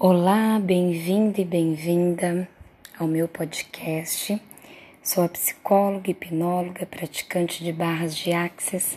Olá, 0.00 0.60
bem-vindo 0.60 1.40
e 1.40 1.44
bem-vinda 1.44 2.48
ao 2.96 3.08
meu 3.08 3.26
podcast. 3.26 4.40
Sou 5.02 5.24
a 5.24 5.28
psicóloga, 5.28 6.08
hipnóloga, 6.08 6.86
praticante 6.86 7.64
de 7.64 7.72
barras 7.72 8.16
de 8.16 8.32
axis, 8.32 8.96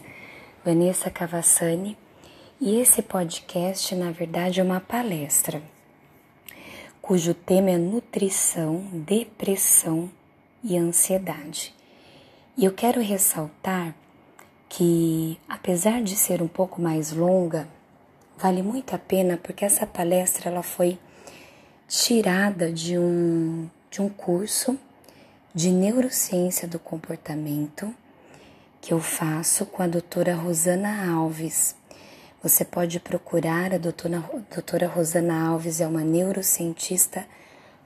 Vanessa 0.64 1.10
Cavassani, 1.10 1.98
e 2.60 2.80
esse 2.80 3.02
podcast, 3.02 3.96
na 3.96 4.12
verdade, 4.12 4.60
é 4.60 4.64
uma 4.64 4.80
palestra 4.80 5.60
cujo 7.02 7.34
tema 7.34 7.72
é 7.72 7.78
nutrição, 7.80 8.86
depressão 8.94 10.08
e 10.64 10.78
ansiedade. 10.78 11.74
E 12.56 12.64
eu 12.64 12.72
quero 12.74 13.02
ressaltar 13.02 13.96
que, 14.70 15.40
apesar 15.50 16.04
de 16.04 16.16
ser 16.16 16.44
um 16.44 16.48
pouco 16.48 16.80
mais 16.80 17.12
longa, 17.12 17.68
vale 18.42 18.64
muito 18.64 18.96
a 18.96 18.98
pena 18.98 19.38
porque 19.38 19.64
essa 19.64 19.86
palestra 19.86 20.50
ela 20.50 20.64
foi 20.64 20.98
tirada 21.88 22.72
de 22.72 22.98
um, 22.98 23.70
de 23.92 24.02
um 24.02 24.10
curso 24.10 24.78
de 25.54 25.70
neurociência 25.70 26.68
do 26.68 26.80
comportamento 26.80 27.94
que 28.82 28.94
eu 28.94 29.00
faço 29.00 29.66
com 29.68 29.84
a 29.84 29.88
doutora 29.88 30.34
Rosana 30.34 31.14
Alves. 31.14 31.76
Você 32.42 32.66
pode 32.66 33.00
procurar 33.00 33.76
a 33.76 33.78
doutora, 33.78 34.24
doutora 34.52 34.88
Rosana 34.88 35.50
Alves, 35.50 35.80
é 35.80 35.86
uma 35.86 36.02
neurocientista 36.02 37.24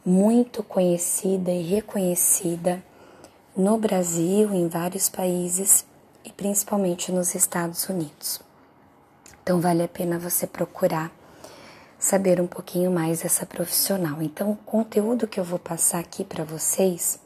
muito 0.06 0.64
conhecida 0.64 1.52
e 1.52 1.64
reconhecida 1.64 2.82
no 3.58 3.78
Brasil, 3.78 4.54
em 4.54 4.70
vários 4.70 5.10
países 5.10 5.86
e 6.24 6.32
principalmente 6.32 7.12
nos 7.12 7.36
Estados 7.36 7.90
Unidos. 7.90 8.45
Então 9.46 9.62
vale 9.62 9.84
a 9.84 9.88
pena 9.88 10.18
você 10.18 10.48
procurar 10.48 11.12
saber 12.00 12.42
um 12.42 12.48
pouquinho 12.48 12.90
mais 12.90 13.22
dessa 13.22 13.46
profissional. 13.46 14.20
Então 14.20 14.50
o 14.50 14.56
conteúdo 14.56 15.28
que 15.28 15.40
eu 15.40 15.44
vou 15.44 15.60
passar 15.60 16.00
aqui 16.00 16.24
para 16.24 16.44
vocês 16.44 17.20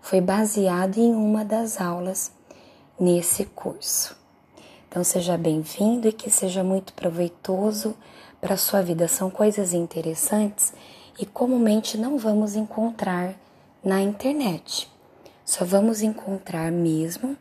foi 0.00 0.20
baseado 0.20 0.98
em 0.98 1.12
uma 1.12 1.44
das 1.44 1.80
aulas 1.80 2.30
nesse 2.96 3.46
curso. 3.46 4.16
Então 4.88 5.02
seja 5.02 5.36
bem-vindo 5.36 6.06
e 6.06 6.12
que 6.12 6.30
seja 6.30 6.62
muito 6.62 6.92
proveitoso 6.92 7.96
para 8.40 8.54
a 8.54 8.56
sua 8.56 8.80
vida. 8.80 9.08
São 9.08 9.28
coisas 9.28 9.72
interessantes 9.72 10.72
e 11.18 11.26
comumente 11.26 11.98
não 11.98 12.16
vamos 12.16 12.54
encontrar 12.54 13.34
na 13.82 14.00
internet. 14.00 14.88
Só 15.44 15.64
vamos 15.64 16.00
encontrar 16.00 16.70
mesmo 16.70 17.36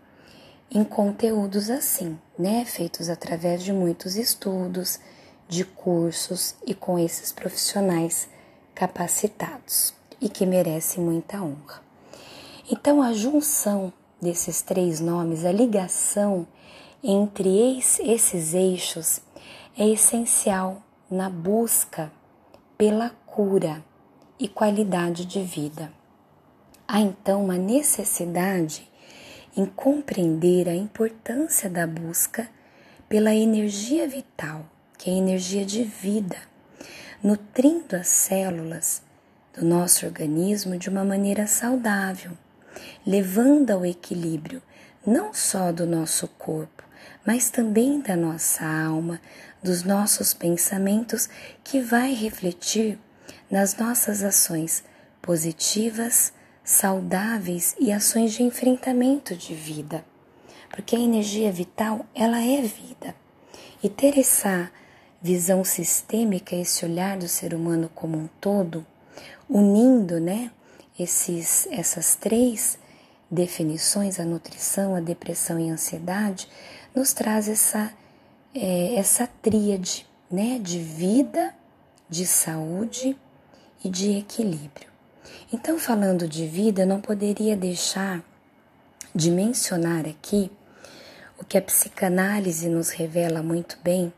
em 0.69 0.83
conteúdos 0.83 1.69
assim, 1.69 2.19
né? 2.38 2.66
Feitos 2.66 3.09
através 3.09 3.63
de 3.63 3.71
muitos 3.71 4.16
estudos, 4.16 4.99
de 5.47 5.63
cursos 5.63 6.55
e 6.66 6.73
com 6.73 6.97
esses 6.97 7.31
profissionais 7.31 8.27
capacitados 8.73 9.94
e 10.19 10.27
que 10.27 10.45
merecem 10.45 11.03
muita 11.03 11.41
honra. 11.41 11.81
Então, 12.69 13.02
a 13.02 13.13
junção 13.13 13.94
desses 14.22 14.61
três 14.61 14.99
nomes, 14.99 15.45
a 15.45 15.52
ligação 15.52 16.47
entre 17.03 17.77
esses 17.79 18.53
eixos 18.53 19.22
é 19.77 19.88
essencial 19.88 20.81
na 21.09 21.29
busca 21.29 22.11
pela 22.77 23.11
cura 23.25 23.83
e 24.39 24.47
qualidade 24.47 25.25
de 25.25 25.44
vida. 25.44 25.91
Há 26.88 27.00
então 27.00 27.44
uma 27.44 27.57
necessidade 27.57 28.89
em 29.55 29.65
compreender 29.65 30.67
a 30.67 30.75
importância 30.75 31.69
da 31.69 31.87
busca 31.87 32.47
pela 33.07 33.33
energia 33.33 34.07
vital, 34.07 34.65
que 34.97 35.09
é 35.09 35.13
a 35.13 35.17
energia 35.17 35.65
de 35.65 35.83
vida, 35.83 36.37
nutrindo 37.23 37.95
as 37.95 38.07
células 38.07 39.01
do 39.53 39.65
nosso 39.65 40.05
organismo 40.05 40.77
de 40.77 40.89
uma 40.89 41.05
maneira 41.05 41.47
saudável, 41.47 42.31
levando 43.05 43.71
ao 43.71 43.85
equilíbrio 43.85 44.61
não 45.05 45.33
só 45.33 45.71
do 45.71 45.85
nosso 45.85 46.27
corpo, 46.27 46.83
mas 47.25 47.49
também 47.49 48.01
da 48.01 48.15
nossa 48.15 48.65
alma, 48.65 49.21
dos 49.63 49.83
nossos 49.83 50.33
pensamentos, 50.33 51.29
que 51.63 51.79
vai 51.79 52.13
refletir 52.13 52.99
nas 53.49 53.75
nossas 53.75 54.23
ações 54.23 54.83
positivas, 55.21 56.33
saudáveis 56.65 57.75
e 57.79 57.91
ações 57.91 58.33
de 58.33 58.41
enfrentamento 58.41 59.35
de 59.35 59.53
vida. 59.53 60.03
Porque 60.69 60.95
a 60.95 60.99
energia 60.99 61.51
vital, 61.51 62.05
ela 62.13 62.41
é 62.41 62.61
vida. 62.61 63.15
E 63.83 63.87
ter 63.87 64.17
essa 64.17 64.69
visão 65.21 65.63
sistêmica, 65.63 66.55
esse 66.55 66.83
olhar 66.83 67.17
do 67.17 67.27
ser 67.27 67.53
humano 67.53 67.89
como 67.93 68.17
um 68.17 68.27
todo, 68.41 68.85
unindo, 69.47 70.19
né, 70.19 70.51
esses 70.99 71.67
essas 71.71 72.15
três 72.15 72.79
definições, 73.29 74.19
a 74.19 74.25
nutrição, 74.25 74.95
a 74.95 74.99
depressão 74.99 75.59
e 75.59 75.69
a 75.69 75.73
ansiedade, 75.73 76.47
nos 76.95 77.13
traz 77.13 77.47
essa 77.47 77.93
é, 78.53 78.95
essa 78.95 79.27
tríade, 79.27 80.07
né, 80.31 80.57
de 80.59 80.79
vida, 80.79 81.53
de 82.09 82.25
saúde 82.25 83.15
e 83.83 83.89
de 83.89 84.17
equilíbrio. 84.17 84.94
Então, 85.57 85.79
falando 85.79 86.27
de 86.27 86.45
vida, 86.45 86.85
não 86.85 86.99
poderia 86.99 87.55
deixar 87.55 88.21
de 89.16 89.31
mencionar 89.31 90.05
aqui 90.05 90.51
o 91.39 91.45
que 91.45 91.57
a 91.57 91.61
psicanálise 91.61 92.67
nos 92.67 92.89
revela 92.89 93.41
muito 93.41 93.79
bem, 93.81 94.11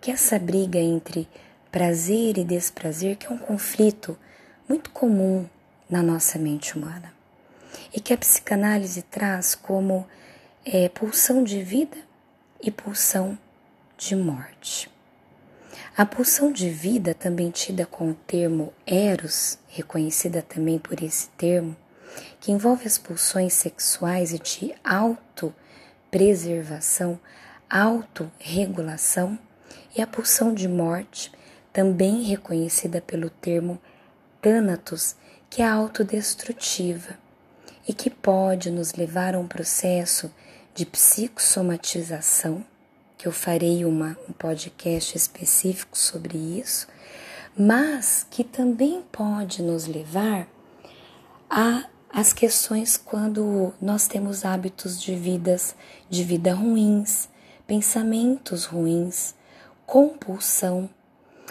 que 0.00 0.10
é 0.10 0.14
essa 0.14 0.36
briga 0.36 0.80
entre 0.80 1.28
prazer 1.70 2.38
e 2.38 2.42
desprazer, 2.42 3.16
que 3.16 3.28
é 3.28 3.30
um 3.30 3.38
conflito 3.38 4.18
muito 4.68 4.90
comum 4.90 5.48
na 5.88 6.02
nossa 6.02 6.40
mente 6.40 6.76
humana, 6.76 7.14
e 7.94 8.00
que 8.00 8.12
a 8.12 8.18
psicanálise 8.18 9.02
traz 9.02 9.54
como 9.54 10.04
é, 10.64 10.88
pulsão 10.88 11.44
de 11.44 11.62
vida 11.62 11.98
e 12.60 12.68
pulsão 12.68 13.38
de 13.96 14.16
morte. 14.16 14.90
A 15.96 16.06
pulsão 16.06 16.52
de 16.52 16.70
vida, 16.70 17.14
também 17.14 17.50
tida 17.50 17.84
com 17.84 18.10
o 18.10 18.14
termo 18.14 18.72
eros, 18.86 19.58
reconhecida 19.68 20.40
também 20.40 20.78
por 20.78 21.02
esse 21.02 21.28
termo, 21.30 21.74
que 22.38 22.52
envolve 22.52 22.86
as 22.86 22.96
pulsões 22.96 23.54
sexuais 23.54 24.32
e 24.32 24.38
de 24.38 24.72
autopreservação, 24.84 27.18
autorregulação, 27.68 29.36
e 29.96 30.00
a 30.00 30.06
pulsão 30.06 30.54
de 30.54 30.68
morte, 30.68 31.32
também 31.72 32.22
reconhecida 32.22 33.00
pelo 33.00 33.28
termo 33.28 33.76
Thanatos, 34.40 35.16
que 35.50 35.60
é 35.60 35.66
autodestrutiva 35.66 37.18
e 37.86 37.92
que 37.92 38.08
pode 38.08 38.70
nos 38.70 38.94
levar 38.94 39.34
a 39.34 39.40
um 39.40 39.48
processo 39.48 40.32
de 40.72 40.86
psicossomatização 40.86 42.64
que 43.20 43.28
eu 43.28 43.32
farei 43.32 43.84
uma, 43.84 44.16
um 44.26 44.32
podcast 44.32 45.14
específico 45.14 45.98
sobre 45.98 46.38
isso, 46.38 46.88
mas 47.54 48.26
que 48.30 48.42
também 48.42 49.02
pode 49.12 49.62
nos 49.62 49.86
levar 49.86 50.48
a 51.50 51.84
as 52.08 52.32
questões 52.32 52.96
quando 52.96 53.74
nós 53.80 54.08
temos 54.08 54.42
hábitos 54.44 55.00
de 55.00 55.14
vidas 55.14 55.76
de 56.08 56.24
vida 56.24 56.54
ruins, 56.54 57.28
pensamentos 57.66 58.64
ruins, 58.64 59.34
compulsão. 59.84 60.88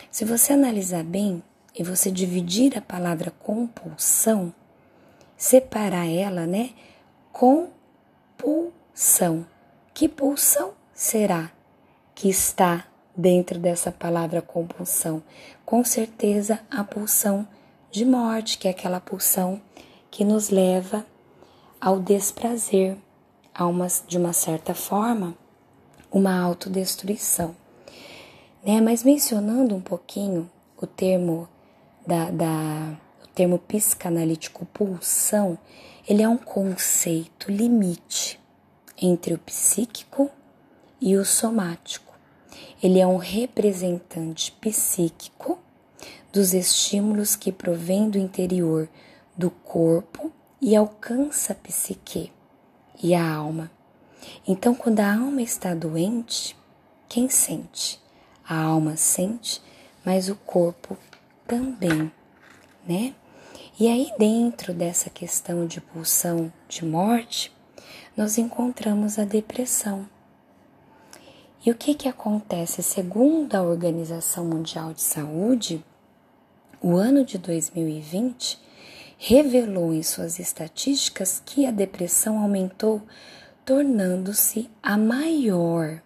Se 0.09 0.25
você 0.25 0.53
analisar 0.53 1.03
bem 1.03 1.43
e 1.77 1.83
você 1.83 2.09
dividir 2.09 2.75
a 2.75 2.81
palavra 2.81 3.29
compulsão, 3.29 4.51
separar 5.37 6.09
ela, 6.09 6.47
né? 6.47 6.71
Compulsão. 7.31 8.65
Que 9.93 10.09
pulsão 10.09 10.73
será? 10.93 11.51
Que 12.19 12.27
está 12.27 12.85
dentro 13.15 13.57
dessa 13.57 13.93
palavra 13.93 14.41
compulsão? 14.41 15.23
Com 15.65 15.85
certeza 15.85 16.59
a 16.69 16.83
pulsão 16.83 17.47
de 17.89 18.03
morte, 18.03 18.57
que 18.57 18.67
é 18.67 18.71
aquela 18.71 18.99
pulsão 18.99 19.61
que 20.11 20.25
nos 20.25 20.49
leva 20.49 21.05
ao 21.79 21.97
desprazer, 21.97 22.97
a 23.55 23.65
uma, 23.65 23.87
de 24.05 24.17
uma 24.17 24.33
certa 24.33 24.73
forma, 24.73 25.33
uma 26.11 26.37
autodestruição. 26.37 27.55
Né? 28.65 28.81
Mas 28.81 29.01
mencionando 29.01 29.73
um 29.73 29.81
pouquinho 29.81 30.51
o 30.75 30.85
termo 30.85 31.47
da, 32.05 32.29
da 32.31 32.97
o 33.23 33.27
termo 33.27 33.57
psicanalítico 33.59 34.65
pulsão, 34.65 35.57
ele 36.05 36.21
é 36.21 36.27
um 36.27 36.37
conceito 36.37 37.49
limite 37.49 38.37
entre 39.01 39.33
o 39.33 39.37
psíquico 39.37 40.29
e 40.99 41.15
o 41.15 41.23
somático. 41.23 42.08
Ele 42.81 42.99
é 42.99 43.05
um 43.05 43.17
representante 43.17 44.51
psíquico 44.53 45.59
dos 46.31 46.53
estímulos 46.53 47.35
que 47.35 47.51
provém 47.51 48.09
do 48.09 48.17
interior 48.17 48.87
do 49.35 49.49
corpo 49.49 50.31
e 50.61 50.75
alcança 50.75 51.53
a 51.53 51.55
psique 51.55 52.31
e 53.01 53.15
a 53.15 53.33
alma. 53.33 53.71
Então, 54.47 54.75
quando 54.75 54.99
a 54.99 55.13
alma 55.13 55.41
está 55.41 55.73
doente, 55.73 56.55
quem 57.07 57.29
sente? 57.29 57.99
A 58.47 58.61
alma 58.61 58.97
sente, 58.97 59.61
mas 60.05 60.29
o 60.29 60.35
corpo 60.35 60.97
também, 61.47 62.11
né? 62.87 63.13
E 63.79 63.87
aí, 63.87 64.11
dentro 64.17 64.73
dessa 64.73 65.09
questão 65.09 65.65
de 65.65 65.79
pulsão 65.79 66.51
de 66.67 66.85
morte, 66.85 67.55
nós 68.15 68.37
encontramos 68.37 69.17
a 69.17 69.23
depressão. 69.23 70.07
E 71.65 71.71
o 71.71 71.75
que, 71.75 71.93
que 71.93 72.07
acontece? 72.07 72.81
Segundo 72.81 73.53
a 73.55 73.61
Organização 73.61 74.45
Mundial 74.45 74.93
de 74.93 75.01
Saúde, 75.01 75.83
o 76.81 76.95
ano 76.95 77.25
de 77.25 77.37
2020 77.37 78.57
revelou 79.17 79.93
em 79.93 80.01
suas 80.01 80.39
estatísticas 80.39 81.41
que 81.45 81.65
a 81.65 81.71
depressão 81.71 82.39
aumentou, 82.39 83.01
tornando-se 83.65 84.69
a 84.81 84.97
maior 84.97 86.01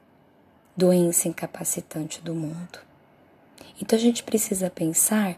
doença 0.75 1.27
incapacitante 1.27 2.19
do 2.21 2.33
mundo. 2.33 2.79
Então 3.79 3.97
a 3.97 4.01
gente 4.01 4.23
precisa 4.23 4.71
pensar 4.71 5.37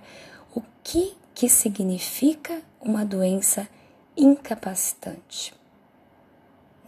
o 0.55 0.61
que 0.81 1.13
que 1.33 1.49
significa 1.49 2.61
uma 2.79 3.03
doença 3.03 3.67
incapacitante. 4.15 5.53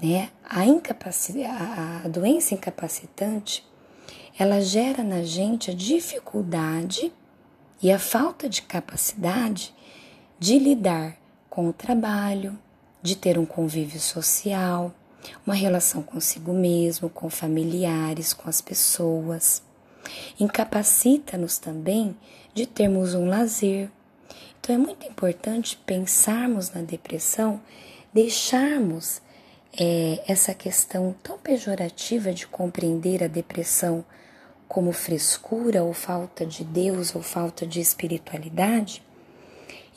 Né? 0.01 0.29
A, 0.43 0.65
incapaci 0.65 1.43
a, 1.43 2.01
a 2.05 2.07
doença 2.07 2.53
incapacitante 2.53 3.65
ela 4.39 4.61
gera 4.61 5.03
na 5.03 5.23
gente 5.23 5.71
a 5.71 5.73
dificuldade 5.73 7.11
e 7.81 7.91
a 7.91 7.97
falta 7.97 8.47
de 8.47 8.61
capacidade 8.61 9.73
de 10.39 10.59
lidar 10.59 11.17
com 11.49 11.67
o 11.67 11.73
trabalho, 11.73 12.57
de 13.01 13.15
ter 13.15 13.39
um 13.39 13.45
convívio 13.45 13.99
social, 13.99 14.93
uma 15.45 15.55
relação 15.55 16.03
consigo 16.03 16.53
mesmo, 16.53 17.09
com 17.09 17.31
familiares, 17.31 18.31
com 18.31 18.47
as 18.47 18.61
pessoas. 18.61 19.63
Incapacita-nos 20.39 21.57
também 21.57 22.15
de 22.53 22.67
termos 22.67 23.15
um 23.15 23.27
lazer, 23.27 23.89
então 24.59 24.75
é 24.75 24.77
muito 24.77 25.07
importante 25.07 25.79
pensarmos 25.85 26.71
na 26.71 26.81
depressão, 26.81 27.59
deixarmos 28.13 29.21
é, 29.79 30.23
essa 30.27 30.53
questão 30.53 31.15
tão 31.23 31.37
pejorativa 31.37 32.33
de 32.33 32.47
compreender 32.47 33.23
a 33.23 33.27
depressão 33.27 34.05
como 34.67 34.91
frescura 34.91 35.83
ou 35.83 35.93
falta 35.93 36.45
de 36.45 36.63
Deus 36.63 37.15
ou 37.15 37.21
falta 37.21 37.65
de 37.65 37.79
espiritualidade 37.79 39.01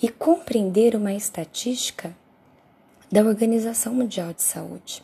e 0.03 0.09
compreender 0.09 0.95
uma 0.95 1.13
estatística 1.13 2.17
da 3.11 3.23
Organização 3.23 3.93
Mundial 3.93 4.33
de 4.33 4.43
Saúde, 4.43 5.03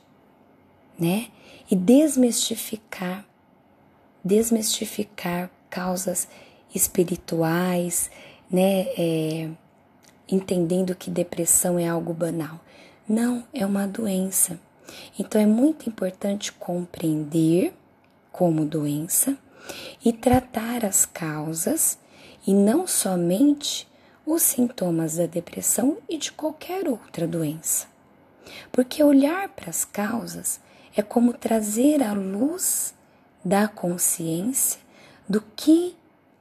né? 0.98 1.28
E 1.68 1.74
desmistificar, 1.74 3.26
desmistificar 4.24 5.50
causas 5.68 6.28
espirituais, 6.72 8.10
né, 8.50 8.86
é, 8.96 9.50
entendendo 10.30 10.94
que 10.94 11.10
depressão 11.10 11.78
é 11.78 11.88
algo 11.88 12.12
banal. 12.14 12.60
Não, 13.08 13.44
é 13.54 13.64
uma 13.64 13.86
doença. 13.86 14.58
Então 15.16 15.40
é 15.40 15.46
muito 15.46 15.88
importante 15.88 16.52
compreender 16.52 17.72
como 18.32 18.64
doença 18.64 19.38
e 20.04 20.12
tratar 20.12 20.84
as 20.84 21.06
causas 21.06 21.98
e 22.44 22.52
não 22.52 22.84
somente 22.84 23.88
os 24.26 24.42
sintomas 24.42 25.16
da 25.16 25.26
depressão 25.26 25.98
e 26.08 26.18
de 26.18 26.32
qualquer 26.32 26.88
outra 26.88 27.28
doença. 27.28 27.86
Porque 28.72 29.04
olhar 29.04 29.50
para 29.50 29.70
as 29.70 29.84
causas 29.84 30.60
é 30.96 31.00
como 31.00 31.32
trazer 31.32 32.02
a 32.02 32.12
luz 32.12 32.92
da 33.44 33.68
consciência 33.68 34.80
do 35.28 35.40
que 35.54 35.96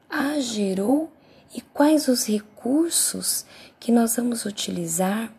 a 0.09 0.39
gerou 0.39 1.11
e 1.53 1.61
quais 1.61 2.07
os 2.07 2.27
recursos 2.27 3.45
que 3.79 3.91
nós 3.91 4.15
vamos 4.15 4.45
utilizar 4.45 5.31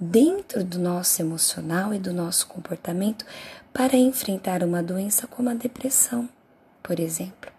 dentro 0.00 0.62
do 0.64 0.78
nosso 0.78 1.20
emocional 1.20 1.92
e 1.92 1.98
do 1.98 2.12
nosso 2.12 2.46
comportamento 2.46 3.24
para 3.72 3.96
enfrentar 3.96 4.62
uma 4.62 4.82
doença 4.82 5.26
como 5.26 5.50
a 5.50 5.54
depressão, 5.54 6.28
por 6.82 7.00
exemplo. 7.00 7.50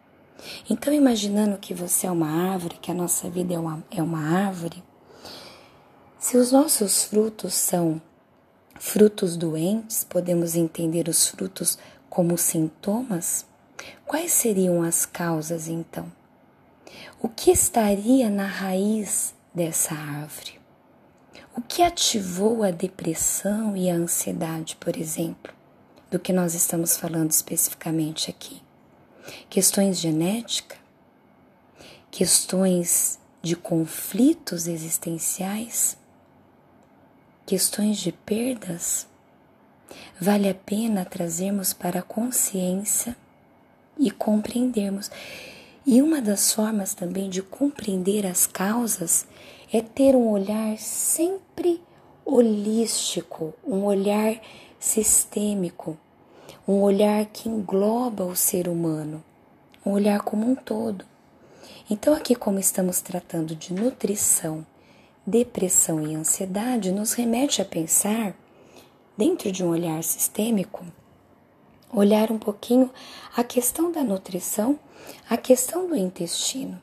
Então, 0.69 0.93
imaginando 0.93 1.57
que 1.57 1.73
você 1.73 2.07
é 2.07 2.11
uma 2.11 2.51
árvore, 2.51 2.77
que 2.81 2.91
a 2.91 2.93
nossa 2.93 3.29
vida 3.29 3.53
é 3.53 3.59
uma, 3.59 3.83
é 3.91 4.01
uma 4.01 4.21
árvore, 4.21 4.83
se 6.17 6.37
os 6.37 6.51
nossos 6.51 7.03
frutos 7.05 7.53
são 7.53 8.01
frutos 8.79 9.35
doentes, 9.35 10.03
podemos 10.03 10.55
entender 10.55 11.07
os 11.07 11.27
frutos 11.27 11.77
como 12.09 12.37
sintomas? 12.37 13.45
Quais 14.05 14.33
seriam 14.33 14.81
as 14.81 15.05
causas 15.05 15.67
então? 15.67 16.11
O 17.21 17.29
que 17.29 17.51
estaria 17.51 18.29
na 18.29 18.45
raiz 18.45 19.33
dessa 19.53 19.93
árvore? 19.93 20.58
O 21.59 21.61
que 21.61 21.83
ativou 21.83 22.63
a 22.63 22.71
depressão 22.71 23.75
e 23.75 23.89
a 23.89 23.93
ansiedade, 23.93 24.77
por 24.77 24.95
exemplo, 24.95 25.53
do 26.09 26.17
que 26.17 26.31
nós 26.31 26.53
estamos 26.53 26.95
falando 26.95 27.31
especificamente 27.31 28.29
aqui? 28.29 28.61
Questões 29.49 29.99
genética? 29.99 30.77
Questões 32.09 33.19
de 33.41 33.57
conflitos 33.57 34.67
existenciais? 34.67 35.97
Questões 37.45 37.97
de 37.97 38.13
perdas? 38.13 39.05
Vale 40.17 40.47
a 40.47 40.55
pena 40.55 41.03
trazermos 41.03 41.73
para 41.73 41.99
a 41.99 42.03
consciência 42.03 43.17
e 43.97 44.09
compreendermos. 44.09 45.11
E 45.85 46.01
uma 46.01 46.21
das 46.21 46.53
formas 46.53 46.93
também 46.93 47.29
de 47.29 47.41
compreender 47.41 48.25
as 48.25 48.47
causas 48.47 49.27
é 49.71 49.81
ter 49.81 50.15
um 50.15 50.29
olhar 50.29 50.77
sempre 50.77 51.81
holístico, 52.25 53.53
um 53.65 53.85
olhar 53.85 54.39
sistêmico, 54.79 55.97
um 56.67 56.81
olhar 56.81 57.25
que 57.25 57.49
engloba 57.49 58.25
o 58.25 58.35
ser 58.35 58.67
humano, 58.67 59.23
um 59.85 59.91
olhar 59.91 60.21
como 60.21 60.49
um 60.49 60.55
todo. 60.55 61.05
Então, 61.89 62.13
aqui, 62.13 62.35
como 62.35 62.59
estamos 62.59 63.01
tratando 63.01 63.55
de 63.55 63.73
nutrição, 63.73 64.65
depressão 65.25 66.05
e 66.05 66.15
ansiedade, 66.15 66.91
nos 66.91 67.13
remete 67.13 67.61
a 67.61 67.65
pensar, 67.65 68.35
dentro 69.17 69.51
de 69.51 69.63
um 69.63 69.69
olhar 69.69 70.03
sistêmico, 70.03 70.85
olhar 71.91 72.31
um 72.31 72.37
pouquinho 72.37 72.89
a 73.35 73.43
questão 73.43 73.91
da 73.91 74.03
nutrição, 74.03 74.79
a 75.29 75.35
questão 75.35 75.87
do 75.87 75.95
intestino. 75.95 76.81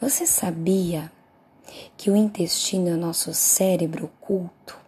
Você 0.00 0.24
sabia 0.24 1.12
que 1.96 2.10
o 2.10 2.16
intestino 2.16 2.88
é 2.88 2.92
o 2.92 2.96
nosso 2.96 3.32
cérebro 3.34 4.06
oculto? 4.06 4.78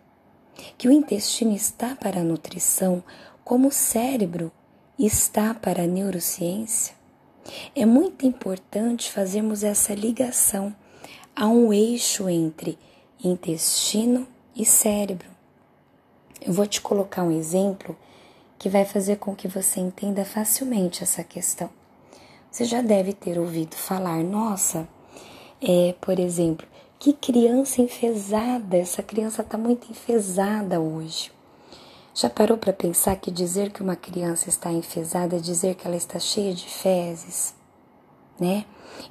Que 0.77 0.89
o 0.89 0.93
intestino 0.93 1.55
está 1.55 1.95
para 1.95 2.21
a 2.21 2.25
nutrição 2.25 3.03
como 3.45 3.69
o 3.69 3.73
cérebro 3.73 4.53
está 4.99 5.55
para 5.55 5.83
a 5.83 5.87
neurociência? 5.87 6.95
É 7.75 7.85
muito 7.85 8.27
importante 8.27 9.11
fazermos 9.11 9.65
essa 9.65 9.95
ligação 9.95 10.75
a 11.35 11.47
um 11.47 11.73
eixo 11.73 12.29
entre 12.29 12.79
intestino 13.23 14.27
e 14.55 14.65
cérebro. 14.65 15.29
Eu 16.41 16.53
vou 16.53 16.67
te 16.67 16.81
colocar 16.81 17.23
um 17.23 17.31
exemplo 17.31 17.97
que 18.59 18.69
vai 18.69 18.85
fazer 18.85 19.17
com 19.17 19.35
que 19.35 19.49
você 19.49 19.81
entenda 19.81 20.25
facilmente 20.25 21.03
essa 21.03 21.25
questão. 21.25 21.71
Você 22.51 22.65
já 22.65 22.83
deve 22.83 23.13
ter 23.13 23.39
ouvido 23.39 23.75
falar, 23.75 24.23
nossa, 24.23 24.89
é, 25.63 25.95
por 26.01 26.19
exemplo, 26.19 26.67
que 27.01 27.15
criança 27.15 27.81
enfesada, 27.81 28.77
essa 28.77 29.03
criança 29.03 29.41
está 29.41 29.57
muito 29.57 29.91
enfesada 29.91 30.79
hoje. 30.79 31.33
Já 32.15 32.29
parou 32.29 32.59
para 32.59 32.75
pensar 32.75 33.17
que 33.17 33.31
dizer 33.31 33.73
que 33.73 33.83
uma 33.83 33.97
criança 33.97 34.51
está 34.51 34.71
enfesada 34.71 35.37
é 35.37 35.41
dizer 35.41 35.77
que 35.77 35.87
ela 35.87 35.97
está 35.97 36.19
cheia 36.19 36.53
de 36.53 36.67
fezes, 36.69 37.55
né? 38.39 38.67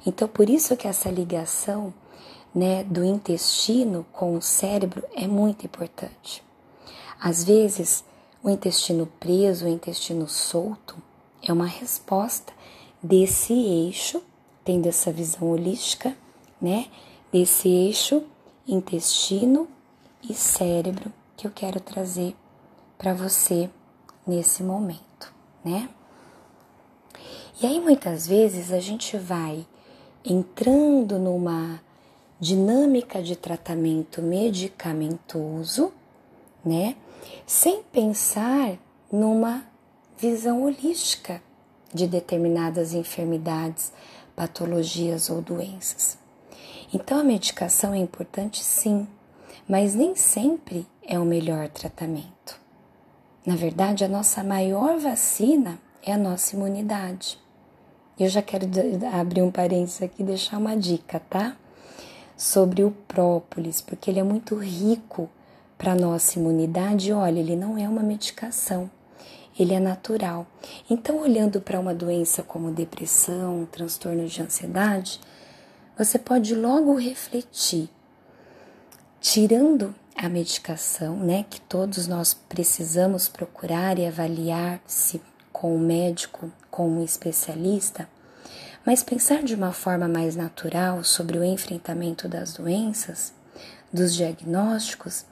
Então, 0.06 0.28
por 0.28 0.48
isso 0.48 0.76
que 0.76 0.86
essa 0.86 1.10
ligação, 1.10 1.92
né, 2.54 2.84
do 2.84 3.04
intestino 3.04 4.06
com 4.12 4.36
o 4.36 4.42
cérebro 4.42 5.02
é 5.12 5.26
muito 5.26 5.66
importante. 5.66 6.44
Às 7.20 7.42
vezes, 7.42 8.04
o 8.40 8.48
intestino 8.48 9.06
preso, 9.18 9.66
o 9.66 9.68
intestino 9.68 10.28
solto, 10.28 10.96
é 11.42 11.52
uma 11.52 11.66
resposta 11.66 12.52
desse 13.02 13.52
eixo, 13.52 14.22
tendo 14.64 14.88
essa 14.88 15.10
visão 15.10 15.50
holística, 15.50 16.16
né? 16.62 16.86
Desse 17.32 17.68
eixo 17.68 18.22
intestino 18.66 19.68
e 20.28 20.34
cérebro 20.34 21.12
que 21.36 21.46
eu 21.46 21.50
quero 21.50 21.80
trazer 21.80 22.34
para 22.98 23.14
você 23.14 23.70
nesse 24.26 24.62
momento, 24.62 25.32
né? 25.64 25.88
E 27.62 27.66
aí 27.66 27.80
muitas 27.80 28.26
vezes 28.26 28.72
a 28.72 28.80
gente 28.80 29.16
vai 29.16 29.66
entrando 30.24 31.18
numa 31.18 31.80
dinâmica 32.38 33.22
de 33.22 33.36
tratamento 33.36 34.22
medicamentoso, 34.22 35.92
né? 36.64 36.96
sem 37.46 37.82
pensar 37.82 38.78
numa 39.10 39.64
visão 40.16 40.62
holística 40.62 41.42
de 41.92 42.06
determinadas 42.06 42.94
enfermidades, 42.94 43.92
patologias 44.36 45.28
ou 45.28 45.42
doenças. 45.42 46.19
Então 46.92 47.18
a 47.18 47.24
medicação 47.24 47.94
é 47.94 47.98
importante 47.98 48.64
sim, 48.64 49.06
mas 49.68 49.94
nem 49.94 50.16
sempre 50.16 50.86
é 51.02 51.18
o 51.18 51.24
melhor 51.24 51.68
tratamento. 51.68 52.58
Na 53.46 53.56
verdade, 53.56 54.04
a 54.04 54.08
nossa 54.08 54.42
maior 54.42 54.98
vacina 54.98 55.78
é 56.02 56.12
a 56.12 56.18
nossa 56.18 56.56
imunidade. 56.56 57.38
Eu 58.18 58.28
já 58.28 58.42
quero 58.42 58.66
abrir 59.18 59.42
um 59.42 59.50
parênteses 59.50 60.02
aqui 60.02 60.22
e 60.22 60.26
deixar 60.26 60.58
uma 60.58 60.76
dica, 60.76 61.20
tá? 61.20 61.56
Sobre 62.36 62.84
o 62.84 62.90
própolis, 63.08 63.80
porque 63.80 64.10
ele 64.10 64.20
é 64.20 64.22
muito 64.22 64.56
rico 64.56 65.28
para 65.78 65.94
nossa 65.94 66.38
imunidade. 66.38 67.12
Olha, 67.12 67.40
ele 67.40 67.56
não 67.56 67.78
é 67.78 67.88
uma 67.88 68.02
medicação, 68.02 68.90
ele 69.58 69.72
é 69.72 69.80
natural. 69.80 70.46
Então, 70.90 71.20
olhando 71.20 71.60
para 71.60 71.80
uma 71.80 71.94
doença 71.94 72.42
como 72.42 72.70
depressão, 72.70 73.66
transtorno 73.70 74.26
de 74.26 74.42
ansiedade, 74.42 75.18
você 76.00 76.18
pode 76.18 76.54
logo 76.54 76.94
refletir, 76.94 77.90
tirando 79.20 79.94
a 80.16 80.30
medicação, 80.30 81.14
né, 81.14 81.44
que 81.50 81.60
todos 81.60 82.06
nós 82.06 82.32
precisamos 82.32 83.28
procurar 83.28 83.98
e 83.98 84.06
avaliar 84.06 84.80
se 84.86 85.20
com 85.52 85.76
o 85.76 85.78
médico, 85.78 86.50
com 86.70 86.88
um 86.88 87.04
especialista, 87.04 88.08
mas 88.82 89.02
pensar 89.02 89.42
de 89.42 89.54
uma 89.54 89.72
forma 89.72 90.08
mais 90.08 90.34
natural 90.34 91.04
sobre 91.04 91.36
o 91.36 91.44
enfrentamento 91.44 92.26
das 92.26 92.54
doenças, 92.54 93.34
dos 93.92 94.14
diagnósticos, 94.14 95.26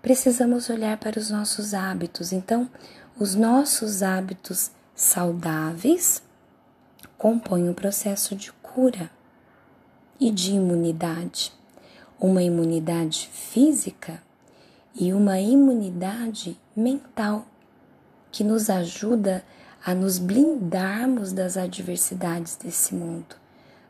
precisamos 0.00 0.70
olhar 0.70 0.96
para 0.98 1.18
os 1.18 1.28
nossos 1.28 1.74
hábitos. 1.74 2.32
Então, 2.32 2.70
os 3.18 3.34
nossos 3.34 4.00
hábitos 4.00 4.70
saudáveis 4.94 6.22
compõem 7.16 7.68
o 7.68 7.74
processo 7.74 8.36
de 8.36 8.52
cura 8.52 9.17
e 10.20 10.30
de 10.30 10.52
imunidade, 10.52 11.52
uma 12.20 12.42
imunidade 12.42 13.28
física 13.32 14.22
e 14.94 15.12
uma 15.12 15.38
imunidade 15.38 16.58
mental 16.74 17.46
que 18.30 18.42
nos 18.42 18.68
ajuda 18.68 19.44
a 19.84 19.94
nos 19.94 20.18
blindarmos 20.18 21.32
das 21.32 21.56
adversidades 21.56 22.56
desse 22.56 22.94
mundo, 22.94 23.36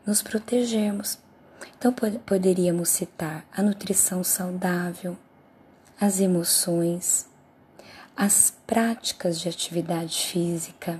nos 0.05 0.21
protegermos. 0.21 1.17
Então 1.77 1.93
poderíamos 2.25 2.89
citar 2.89 3.45
a 3.51 3.61
nutrição 3.61 4.23
saudável, 4.23 5.17
as 5.99 6.19
emoções, 6.19 7.25
as 8.15 8.53
práticas 8.67 9.39
de 9.39 9.49
atividade 9.49 10.25
física, 10.27 10.99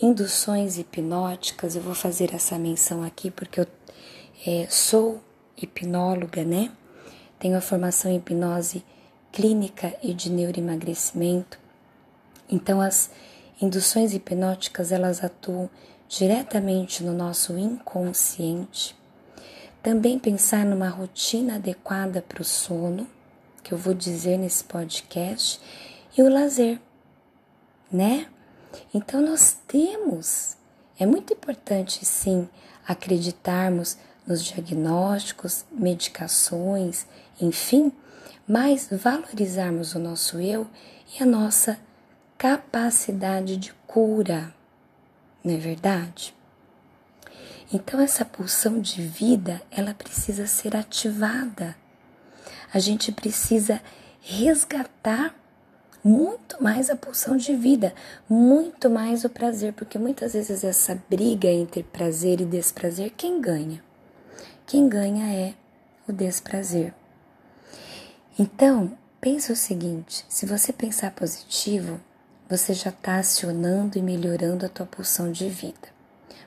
induções 0.00 0.78
hipnóticas. 0.78 1.76
Eu 1.76 1.82
vou 1.82 1.94
fazer 1.94 2.34
essa 2.34 2.58
menção 2.58 3.02
aqui 3.02 3.30
porque 3.30 3.60
eu 3.60 3.66
é, 4.46 4.66
sou 4.68 5.20
hipnóloga, 5.56 6.44
né? 6.44 6.70
Tenho 7.38 7.56
a 7.56 7.60
formação 7.60 8.10
em 8.10 8.16
hipnose 8.16 8.84
clínica 9.32 9.94
e 10.02 10.12
de 10.12 10.30
neuroemagrecimento. 10.30 11.58
Então, 12.48 12.80
as 12.80 13.10
induções 13.60 14.14
hipnóticas 14.14 14.92
elas 14.92 15.22
atuam 15.22 15.68
diretamente 16.08 17.04
no 17.04 17.12
nosso 17.12 17.56
inconsciente. 17.56 18.96
Também 19.82 20.18
pensar 20.18 20.64
numa 20.64 20.88
rotina 20.88 21.56
adequada 21.56 22.20
para 22.20 22.42
o 22.42 22.44
sono, 22.44 23.06
que 23.62 23.72
eu 23.72 23.78
vou 23.78 23.94
dizer 23.94 24.36
nesse 24.36 24.64
podcast, 24.64 25.60
e 26.16 26.22
o 26.22 26.28
lazer, 26.28 26.80
né? 27.90 28.26
Então, 28.92 29.20
nós 29.20 29.56
temos, 29.66 30.56
é 30.98 31.06
muito 31.06 31.32
importante 31.32 32.04
sim 32.04 32.48
acreditarmos 32.86 33.96
nos 34.26 34.44
diagnósticos, 34.44 35.64
medicações, 35.70 37.06
enfim, 37.40 37.92
mas 38.46 38.88
valorizarmos 38.90 39.94
o 39.94 39.98
nosso 39.98 40.40
eu 40.40 40.66
e 41.18 41.22
a 41.22 41.26
nossa 41.26 41.78
capacidade 42.36 43.56
de 43.56 43.72
cura, 43.86 44.54
não 45.44 45.54
é 45.54 45.56
verdade? 45.56 46.34
Então 47.72 48.00
essa 48.00 48.24
pulsão 48.24 48.80
de 48.80 49.02
vida, 49.02 49.62
ela 49.70 49.94
precisa 49.94 50.46
ser 50.46 50.74
ativada. 50.74 51.76
A 52.72 52.78
gente 52.78 53.12
precisa 53.12 53.80
resgatar 54.20 55.34
muito 56.02 56.62
mais 56.62 56.90
a 56.90 56.96
pulsão 56.96 57.36
de 57.36 57.54
vida, 57.54 57.94
muito 58.28 58.88
mais 58.88 59.24
o 59.24 59.28
prazer, 59.28 59.72
porque 59.74 59.98
muitas 59.98 60.32
vezes 60.32 60.64
essa 60.64 61.00
briga 61.08 61.48
entre 61.48 61.82
prazer 61.82 62.40
e 62.40 62.44
desprazer, 62.44 63.12
quem 63.16 63.40
ganha? 63.40 63.82
Quem 64.70 64.88
ganha 64.88 65.34
é 65.34 65.52
o 66.06 66.12
desprazer. 66.12 66.94
Então, 68.38 68.96
pensa 69.20 69.52
o 69.52 69.56
seguinte: 69.56 70.24
se 70.28 70.46
você 70.46 70.72
pensar 70.72 71.10
positivo, 71.10 71.98
você 72.48 72.72
já 72.72 72.90
está 72.90 73.16
acionando 73.16 73.98
e 73.98 74.02
melhorando 74.02 74.64
a 74.64 74.68
tua 74.68 74.86
pulsão 74.86 75.32
de 75.32 75.48
vida, 75.48 75.88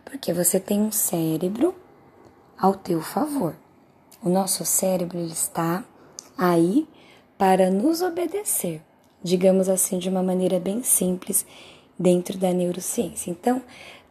porque 0.05 0.31
você 0.31 0.57
tem 0.57 0.79
um 0.79 0.89
cérebro 0.89 1.75
ao 2.57 2.73
teu 2.75 3.01
favor. 3.01 3.57
O 4.23 4.29
nosso 4.29 4.63
cérebro 4.63 5.19
ele 5.19 5.33
está 5.33 5.83
aí 6.37 6.87
para 7.37 7.69
nos 7.69 8.01
obedecer, 8.01 8.81
digamos 9.21 9.67
assim, 9.67 9.99
de 9.99 10.07
uma 10.07 10.23
maneira 10.23 10.61
bem 10.61 10.81
simples 10.81 11.45
dentro 11.99 12.37
da 12.37 12.53
neurociência. 12.53 13.29
Então, 13.29 13.61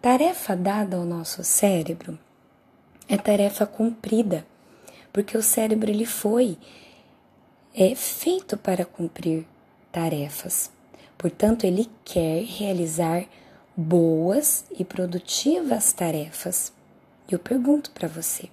tarefa 0.02 0.54
dada 0.54 0.98
ao 0.98 1.04
nosso 1.06 1.42
cérebro 1.42 2.18
é 3.12 3.18
tarefa 3.18 3.66
cumprida, 3.66 4.42
porque 5.12 5.36
o 5.36 5.42
cérebro 5.42 5.90
ele 5.90 6.06
foi 6.06 6.56
é 7.74 7.94
feito 7.94 8.56
para 8.56 8.86
cumprir 8.86 9.46
tarefas. 9.92 10.70
Portanto, 11.18 11.64
ele 11.64 11.90
quer 12.06 12.42
realizar 12.42 13.26
boas 13.76 14.64
e 14.78 14.82
produtivas 14.82 15.92
tarefas. 15.92 16.72
Eu 17.30 17.38
pergunto 17.38 17.90
para 17.90 18.08
você: 18.08 18.48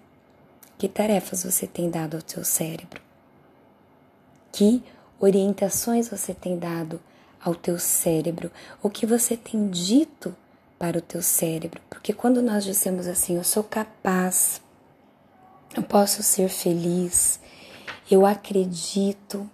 que 0.77 0.89
tarefas 0.89 1.45
você 1.45 1.65
tem 1.65 1.89
dado 1.89 2.17
ao 2.17 2.23
seu 2.27 2.43
cérebro? 2.43 3.01
Que 4.51 4.83
orientações 5.21 6.09
você 6.09 6.33
tem 6.33 6.59
dado 6.59 6.99
ao 7.39 7.55
teu 7.55 7.79
cérebro? 7.79 8.51
O 8.83 8.89
que 8.89 9.05
você 9.05 9.37
tem 9.37 9.69
dito 9.69 10.35
para 10.79 10.97
o 10.97 11.01
teu 11.01 11.21
cérebro, 11.21 11.81
porque 11.89 12.13
quando 12.13 12.41
nós 12.41 12.63
dizemos 12.63 13.05
assim, 13.05 13.35
eu 13.35 13.43
sou 13.43 13.63
capaz, 13.63 14.61
eu 15.75 15.83
posso 15.83 16.23
ser 16.23 16.47
feliz, 16.47 17.39
eu 18.09 18.25
acredito, 18.25 19.47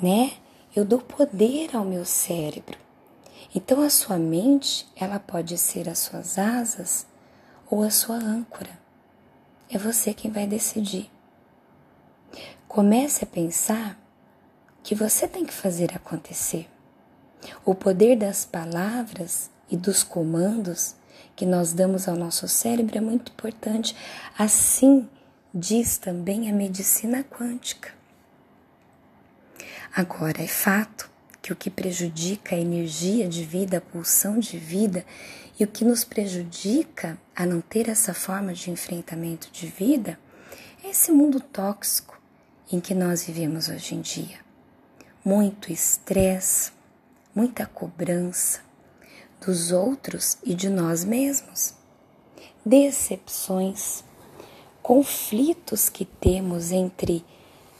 né? 0.00 0.32
Eu 0.74 0.84
dou 0.84 1.00
poder 1.00 1.74
ao 1.74 1.84
meu 1.84 2.04
cérebro. 2.04 2.78
Então 3.52 3.82
a 3.82 3.90
sua 3.90 4.16
mente, 4.16 4.86
ela 4.94 5.18
pode 5.18 5.58
ser 5.58 5.88
as 5.88 5.98
suas 5.98 6.38
asas 6.38 7.06
ou 7.68 7.82
a 7.82 7.90
sua 7.90 8.16
âncora. 8.16 8.78
É 9.68 9.76
você 9.76 10.14
quem 10.14 10.30
vai 10.30 10.46
decidir. 10.46 11.10
Comece 12.68 13.24
a 13.24 13.26
pensar 13.26 13.98
que 14.82 14.94
você 14.94 15.26
tem 15.26 15.44
que 15.44 15.52
fazer 15.52 15.90
acontecer. 15.94 16.68
O 17.64 17.74
poder 17.74 18.16
das 18.16 18.44
palavras 18.44 19.50
e 19.70 19.76
dos 19.76 20.02
comandos 20.02 20.94
que 21.36 21.46
nós 21.46 21.72
damos 21.72 22.08
ao 22.08 22.16
nosso 22.16 22.48
cérebro 22.48 22.98
é 22.98 23.00
muito 23.00 23.32
importante. 23.32 23.94
Assim 24.36 25.08
diz 25.54 25.98
também 25.98 26.50
a 26.50 26.52
medicina 26.52 27.22
quântica. 27.22 27.90
Agora, 29.94 30.42
é 30.42 30.46
fato 30.46 31.10
que 31.40 31.52
o 31.52 31.56
que 31.56 31.70
prejudica 31.70 32.54
a 32.54 32.58
energia 32.58 33.28
de 33.28 33.44
vida, 33.44 33.78
a 33.78 33.80
pulsão 33.80 34.38
de 34.38 34.58
vida, 34.58 35.04
e 35.58 35.64
o 35.64 35.66
que 35.66 35.84
nos 35.84 36.04
prejudica 36.04 37.18
a 37.34 37.46
não 37.46 37.60
ter 37.60 37.88
essa 37.88 38.14
forma 38.14 38.52
de 38.52 38.70
enfrentamento 38.70 39.50
de 39.50 39.66
vida 39.66 40.18
é 40.84 40.90
esse 40.90 41.10
mundo 41.10 41.40
tóxico 41.40 42.20
em 42.70 42.80
que 42.80 42.94
nós 42.94 43.24
vivemos 43.24 43.68
hoje 43.68 43.94
em 43.94 44.00
dia. 44.00 44.38
Muito 45.24 45.72
estresse, 45.72 46.70
muita 47.34 47.66
cobrança, 47.66 48.60
dos 49.40 49.72
outros 49.72 50.38
e 50.42 50.54
de 50.54 50.68
nós 50.68 51.04
mesmos. 51.04 51.74
Decepções, 52.64 54.04
conflitos 54.82 55.88
que 55.88 56.04
temos 56.04 56.70
entre 56.70 57.24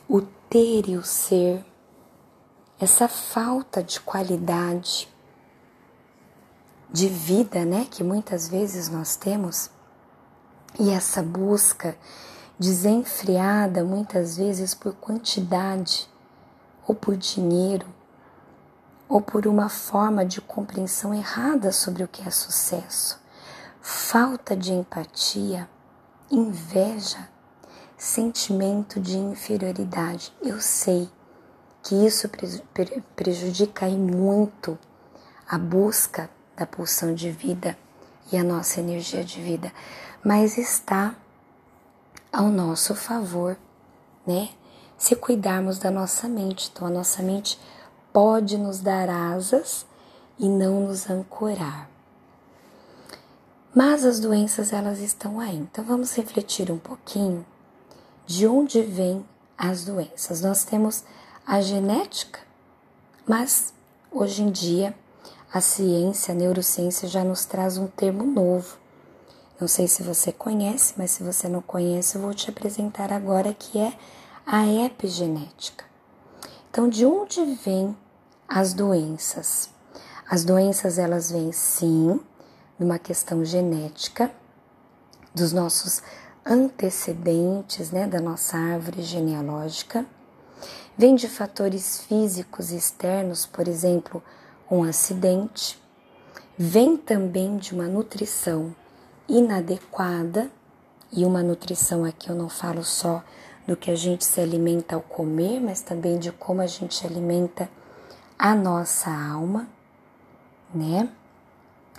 o 0.08 0.22
ter 0.22 0.88
e 0.88 0.96
o 0.96 1.02
ser, 1.02 1.64
essa 2.80 3.08
falta 3.08 3.82
de 3.82 4.00
qualidade 4.00 5.08
de 6.90 7.08
vida, 7.08 7.64
né, 7.64 7.86
que 7.90 8.02
muitas 8.02 8.48
vezes 8.48 8.88
nós 8.88 9.16
temos, 9.16 9.70
e 10.78 10.90
essa 10.90 11.22
busca 11.22 11.96
desenfreada 12.58 13.84
muitas 13.84 14.36
vezes 14.36 14.74
por 14.74 14.94
quantidade 14.94 16.08
ou 16.86 16.94
por 16.94 17.16
dinheiro 17.16 17.86
ou 19.08 19.20
por 19.20 19.46
uma 19.46 19.68
forma 19.68 20.24
de 20.24 20.40
compreensão 20.40 21.14
errada 21.14 21.72
sobre 21.72 22.04
o 22.04 22.08
que 22.08 22.26
é 22.26 22.30
sucesso, 22.30 23.18
falta 23.80 24.54
de 24.54 24.72
empatia, 24.72 25.68
inveja, 26.30 27.28
sentimento 27.96 29.00
de 29.00 29.16
inferioridade. 29.16 30.32
Eu 30.42 30.60
sei 30.60 31.10
que 31.82 31.94
isso 32.06 32.30
prejudica 33.16 33.86
aí 33.86 33.96
muito 33.96 34.78
a 35.48 35.56
busca 35.56 36.28
da 36.54 36.66
pulsão 36.66 37.14
de 37.14 37.30
vida 37.30 37.78
e 38.30 38.36
a 38.36 38.44
nossa 38.44 38.80
energia 38.80 39.24
de 39.24 39.40
vida, 39.40 39.72
mas 40.22 40.58
está 40.58 41.14
ao 42.30 42.48
nosso 42.48 42.94
favor, 42.94 43.56
né? 44.26 44.50
Se 44.98 45.16
cuidarmos 45.16 45.78
da 45.78 45.90
nossa 45.90 46.28
mente. 46.28 46.70
Então, 46.70 46.86
a 46.86 46.90
nossa 46.90 47.22
mente 47.22 47.58
pode 48.18 48.58
nos 48.58 48.80
dar 48.80 49.08
asas 49.08 49.86
e 50.40 50.48
não 50.48 50.88
nos 50.88 51.08
ancorar. 51.08 51.88
Mas 53.72 54.04
as 54.04 54.18
doenças, 54.18 54.72
elas 54.72 54.98
estão 54.98 55.38
aí. 55.38 55.56
Então, 55.56 55.84
vamos 55.84 56.16
refletir 56.16 56.68
um 56.68 56.78
pouquinho 56.78 57.46
de 58.26 58.44
onde 58.44 58.82
vêm 58.82 59.24
as 59.56 59.84
doenças. 59.84 60.40
Nós 60.40 60.64
temos 60.64 61.04
a 61.46 61.60
genética, 61.60 62.40
mas 63.24 63.72
hoje 64.10 64.42
em 64.42 64.50
dia 64.50 64.92
a 65.54 65.60
ciência, 65.60 66.34
a 66.34 66.36
neurociência 66.36 67.06
já 67.06 67.22
nos 67.22 67.44
traz 67.44 67.78
um 67.78 67.86
termo 67.86 68.24
novo. 68.24 68.78
Não 69.60 69.68
sei 69.68 69.86
se 69.86 70.02
você 70.02 70.32
conhece, 70.32 70.94
mas 70.96 71.12
se 71.12 71.22
você 71.22 71.48
não 71.48 71.62
conhece, 71.62 72.16
eu 72.16 72.22
vou 72.22 72.34
te 72.34 72.50
apresentar 72.50 73.12
agora 73.12 73.54
que 73.54 73.78
é 73.78 73.96
a 74.44 74.66
epigenética. 74.66 75.84
Então, 76.68 76.88
de 76.88 77.06
onde 77.06 77.44
vêm 77.44 77.96
as 78.48 78.72
doenças? 78.72 79.68
As 80.28 80.42
doenças 80.42 80.98
elas 80.98 81.30
vêm 81.30 81.52
sim 81.52 82.18
numa 82.78 82.98
questão 82.98 83.44
genética 83.44 84.30
dos 85.34 85.52
nossos 85.52 86.02
antecedentes, 86.44 87.90
né, 87.90 88.06
da 88.06 88.20
nossa 88.20 88.56
árvore 88.56 89.02
genealógica. 89.02 90.06
Vem 90.96 91.14
de 91.14 91.28
fatores 91.28 92.00
físicos 92.00 92.70
externos, 92.70 93.44
por 93.44 93.68
exemplo, 93.68 94.22
um 94.70 94.82
acidente, 94.82 95.78
vem 96.56 96.96
também 96.96 97.58
de 97.58 97.74
uma 97.74 97.86
nutrição 97.86 98.74
inadequada, 99.28 100.50
e 101.10 101.24
uma 101.24 101.42
nutrição 101.42 102.04
aqui 102.04 102.28
eu 102.28 102.34
não 102.34 102.48
falo 102.48 102.84
só 102.84 103.22
do 103.66 103.76
que 103.76 103.90
a 103.90 103.96
gente 103.96 104.24
se 104.24 104.40
alimenta 104.40 104.94
ao 104.94 105.00
comer, 105.00 105.60
mas 105.60 105.80
também 105.80 106.18
de 106.18 106.30
como 106.32 106.60
a 106.60 106.66
gente 106.66 107.06
alimenta 107.06 107.68
a 108.38 108.54
nossa 108.54 109.10
alma, 109.10 109.66
né? 110.72 111.10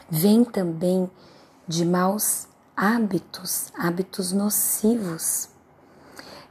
Vem 0.10 0.46
também 0.46 1.12
de 1.68 1.84
maus 1.84 2.48
hábitos, 2.76 3.74
hábitos 3.78 4.32
nocivos. 4.32 5.50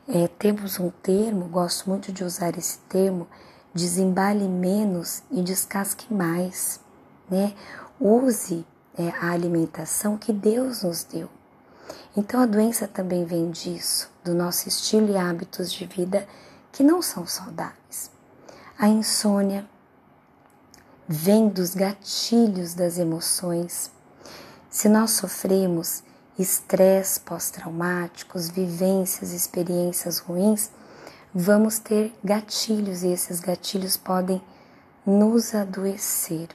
É, 0.07 0.28
temos 0.28 0.78
um 0.78 0.90
termo, 0.90 1.47
gosto 1.47 1.88
muito 1.88 2.12
de 2.12 2.23
usar 2.23 2.57
esse 2.59 2.78
termo, 2.80 3.26
desembale 3.73 4.47
menos 4.47 5.23
e 5.30 5.42
descasque 5.42 6.12
mais, 6.12 6.80
né? 7.30 7.54
Use 7.99 8.66
é, 8.97 9.09
a 9.21 9.33
alimentação 9.33 10.18
que 10.18 10.33
Deus 10.35 10.83
nos 10.83 11.02
deu. 11.02 11.30
Então 12.14 12.40
a 12.40 12.47
doença 12.47 12.87
também 12.87 13.25
vem 13.25 13.50
disso, 13.50 14.11
do 14.23 14.35
nosso 14.35 14.68
estilo 14.68 15.11
e 15.11 15.16
hábitos 15.16 15.73
de 15.73 15.87
vida 15.87 16.28
que 16.73 16.83
não 16.83 17.00
são 17.00 17.26
saudáveis. 17.26 18.11
A 18.78 18.87
insônia 18.87 19.66
vem 21.09 21.49
dos 21.49 21.75
gatilhos 21.75 22.75
das 22.75 22.99
emoções. 22.99 23.91
Se 24.69 24.91
nós 24.91 25.12
sofremos 25.12 26.03
estresse 26.38 27.19
pós-traumáticos, 27.21 28.50
vivências, 28.50 29.33
experiências 29.33 30.19
ruins, 30.19 30.71
vamos 31.35 31.78
ter 31.78 32.15
gatilhos 32.23 33.02
e 33.02 33.09
esses 33.09 33.41
gatilhos 33.41 33.97
podem 33.97 34.43
nos 35.06 35.54
adoecer, 35.54 36.49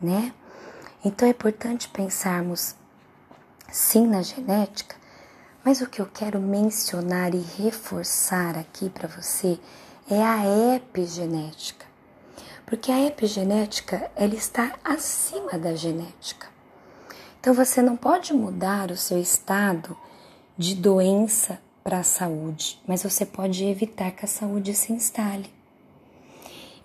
né? 0.00 0.32
Então 1.04 1.28
é 1.28 1.32
importante 1.32 1.88
pensarmos 1.90 2.74
sim 3.70 4.06
na 4.06 4.22
genética, 4.22 4.96
mas 5.62 5.82
o 5.82 5.86
que 5.86 6.00
eu 6.00 6.06
quero 6.06 6.40
mencionar 6.40 7.34
e 7.34 7.44
reforçar 7.58 8.56
aqui 8.56 8.88
para 8.88 9.08
você 9.08 9.60
é 10.08 10.22
a 10.22 10.74
epigenética. 10.74 11.83
Porque 12.66 12.90
a 12.90 13.06
epigenética, 13.06 14.10
ela 14.16 14.34
está 14.34 14.74
acima 14.82 15.58
da 15.58 15.74
genética. 15.74 16.48
Então 17.38 17.52
você 17.52 17.82
não 17.82 17.94
pode 17.94 18.32
mudar 18.32 18.90
o 18.90 18.96
seu 18.96 19.20
estado 19.20 19.96
de 20.56 20.74
doença 20.74 21.60
para 21.82 21.98
a 21.98 22.02
saúde, 22.02 22.80
mas 22.86 23.02
você 23.02 23.26
pode 23.26 23.62
evitar 23.64 24.12
que 24.12 24.24
a 24.24 24.28
saúde 24.28 24.72
se 24.72 24.92
instale. 24.92 25.50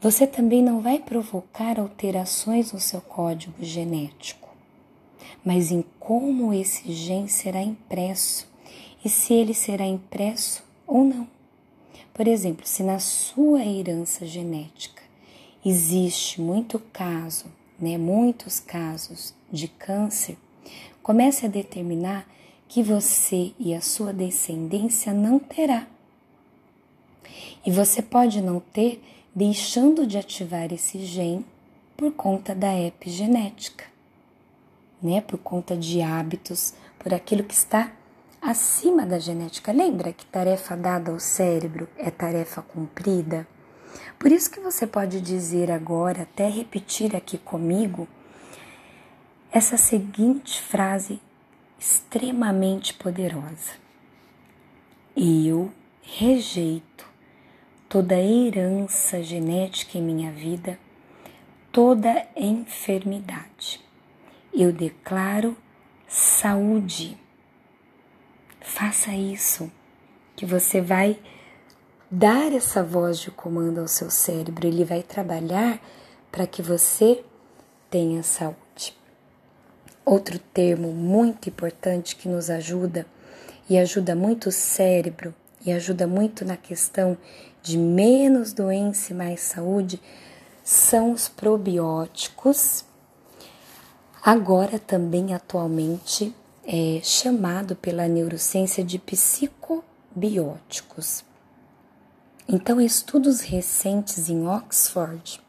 Você 0.01 0.27
também 0.27 0.61
não 0.61 0.81
vai 0.81 0.99
provocar 0.99 1.79
alterações 1.79 2.73
no 2.73 2.79
seu 2.79 2.99
código 2.99 3.55
genético, 3.61 4.49
mas 5.45 5.71
em 5.71 5.83
como 5.97 6.53
esse 6.53 6.91
gene 6.91 7.29
será 7.29 7.61
impresso 7.61 8.45
e 9.03 9.09
se 9.09 9.33
ele 9.33 9.53
será 9.53 9.85
impresso 9.85 10.63
ou 10.85 11.05
não. 11.05 11.27
Por 12.13 12.27
exemplo, 12.27 12.65
se 12.65 12.83
na 12.83 12.99
sua 12.99 13.63
herança 13.63 14.25
genética 14.25 15.08
existe 15.65 16.41
muito 16.41 16.79
caso, 16.79 17.45
né, 17.79 17.97
muitos 17.97 18.59
casos 18.59 19.33
de 19.51 19.67
câncer, 19.67 20.37
comece 21.01 21.45
a 21.45 21.49
determinar 21.49 22.27
que 22.67 22.83
você 22.83 23.51
e 23.57 23.73
a 23.73 23.81
sua 23.81 24.13
descendência 24.13 25.13
não 25.13 25.39
terá. 25.39 25.87
E 27.65 27.71
você 27.71 28.01
pode 28.01 28.41
não 28.41 28.59
ter 28.59 29.03
deixando 29.33 30.05
de 30.05 30.17
ativar 30.17 30.71
esse 30.71 31.03
gene 31.05 31.45
por 31.97 32.11
conta 32.13 32.55
da 32.55 32.79
epigenética, 32.79 33.85
né? 35.01 35.21
Por 35.21 35.37
conta 35.39 35.75
de 35.75 36.01
hábitos, 36.01 36.73
por 36.97 37.13
aquilo 37.13 37.43
que 37.43 37.53
está 37.53 37.91
acima 38.41 39.05
da 39.05 39.19
genética. 39.19 39.71
Lembra 39.71 40.13
que 40.13 40.25
tarefa 40.25 40.77
dada 40.77 41.11
ao 41.11 41.19
cérebro 41.19 41.89
é 41.97 42.09
tarefa 42.09 42.61
cumprida? 42.61 43.47
Por 44.17 44.31
isso 44.31 44.51
que 44.51 44.59
você 44.59 44.85
pode 44.85 45.21
dizer 45.21 45.71
agora, 45.71 46.23
até 46.23 46.49
repetir 46.49 47.15
aqui 47.15 47.37
comigo, 47.37 48.07
essa 49.51 49.77
seguinte 49.77 50.61
frase 50.61 51.21
extremamente 51.79 52.93
poderosa. 52.93 53.73
Eu 55.15 55.71
rejeito 56.01 57.07
toda 57.87 58.15
herança 58.15 59.23
genética 59.23 59.97
em 59.97 60.01
minha 60.01 60.31
vida, 60.31 60.77
toda 61.71 62.27
enfermidade. 62.35 63.83
Eu 64.53 64.71
declaro 64.71 65.57
saúde. 66.07 67.17
Faça 68.61 69.11
isso, 69.13 69.71
que 70.35 70.45
você 70.45 70.81
vai 70.81 71.17
dar 72.09 72.51
essa 72.51 72.83
voz 72.83 73.19
de 73.19 73.29
comando 73.29 73.79
ao 73.79 73.87
seu 73.87 74.09
cérebro, 74.09 74.67
ele 74.67 74.83
vai 74.83 75.03
trabalhar 75.03 75.79
para 76.31 76.47
que 76.47 76.61
você 76.61 77.23
tenha 77.89 78.23
saúde. 78.23 78.97
Outro 80.03 80.39
termo 80.39 80.91
muito 80.91 81.49
importante 81.49 82.15
que 82.15 82.27
nos 82.27 82.49
ajuda 82.49 83.05
e 83.69 83.77
ajuda 83.77 84.15
muito 84.15 84.49
o 84.49 84.51
cérebro 84.51 85.35
e 85.63 85.71
ajuda 85.71 86.07
muito 86.07 86.43
na 86.43 86.57
questão 86.57 87.15
de 87.61 87.77
menos 87.77 88.53
doença 88.53 89.13
e 89.13 89.15
mais 89.15 89.41
saúde 89.41 90.01
são 90.63 91.11
os 91.11 91.27
probióticos. 91.27 92.83
Agora 94.23 94.79
também 94.79 95.33
atualmente 95.33 96.33
é 96.65 97.01
chamado 97.03 97.75
pela 97.75 98.07
neurociência 98.07 98.83
de 98.83 98.97
psicobióticos. 98.97 101.28
Então, 102.51 102.81
estudos 102.81 103.41
recentes 103.41 104.27
em 104.27 104.47
Oxford 104.47 105.39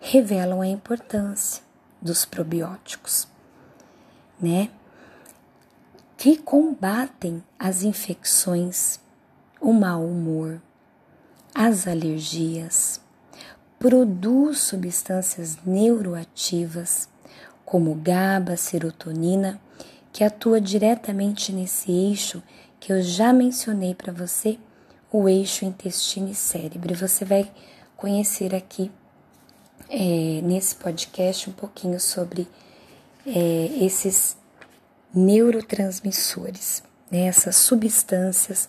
revelam 0.00 0.62
a 0.62 0.66
importância 0.66 1.62
dos 2.00 2.24
probióticos 2.24 3.28
né? 4.40 4.70
Que 6.16 6.36
combatem 6.36 7.42
as 7.58 7.82
infecções, 7.82 9.00
o 9.60 9.72
mau 9.72 10.04
humor, 10.04 10.60
as 11.54 11.86
alergias, 11.86 13.00
produz 13.78 14.60
substâncias 14.60 15.58
neuroativas 15.64 17.08
como 17.64 17.94
GABA, 17.94 18.56
serotonina, 18.56 19.60
que 20.12 20.24
atua 20.24 20.60
diretamente 20.60 21.52
nesse 21.52 21.90
eixo 21.90 22.42
que 22.78 22.92
eu 22.92 23.02
já 23.02 23.32
mencionei 23.32 23.94
para 23.94 24.12
você, 24.12 24.58
o 25.10 25.28
eixo 25.28 25.64
intestino 25.64 26.30
e 26.30 26.34
cérebro. 26.34 26.94
Você 26.94 27.24
vai 27.24 27.50
conhecer 27.96 28.54
aqui 28.54 28.90
é, 29.88 30.40
nesse 30.42 30.74
podcast 30.76 31.48
um 31.48 31.52
pouquinho 31.52 31.98
sobre 32.00 32.48
é, 33.26 33.84
esses 33.84 34.36
neurotransmissores, 35.14 36.82
né, 37.10 37.26
essas 37.26 37.56
substâncias 37.56 38.68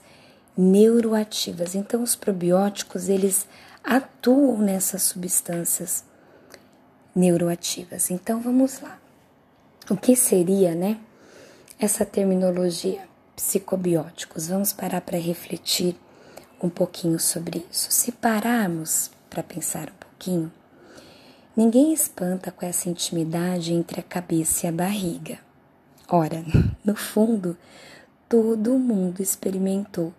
neuroativas. 0.57 1.75
Então, 1.75 2.01
os 2.01 2.15
probióticos 2.15 3.09
eles 3.09 3.47
atuam 3.83 4.57
nessas 4.57 5.03
substâncias 5.03 6.03
neuroativas. 7.15 8.09
Então, 8.09 8.41
vamos 8.41 8.79
lá. 8.81 8.99
O 9.89 9.95
que 9.95 10.15
seria, 10.15 10.75
né? 10.75 10.99
Essa 11.79 12.05
terminologia 12.05 13.07
psicobióticos. 13.35 14.47
Vamos 14.47 14.73
parar 14.73 15.01
para 15.01 15.17
refletir 15.17 15.95
um 16.61 16.69
pouquinho 16.69 17.19
sobre 17.19 17.65
isso. 17.71 17.91
Se 17.91 18.11
pararmos 18.11 19.11
para 19.29 19.43
pensar 19.43 19.89
um 19.89 19.97
pouquinho, 19.99 20.51
ninguém 21.55 21.93
espanta 21.93 22.51
com 22.51 22.65
essa 22.65 22.89
intimidade 22.89 23.73
entre 23.73 23.99
a 23.99 24.03
cabeça 24.03 24.65
e 24.65 24.69
a 24.69 24.71
barriga. 24.71 25.39
Ora, 26.07 26.43
no 26.83 26.95
fundo, 26.95 27.57
todo 28.29 28.77
mundo 28.79 29.21
experimentou 29.21 30.13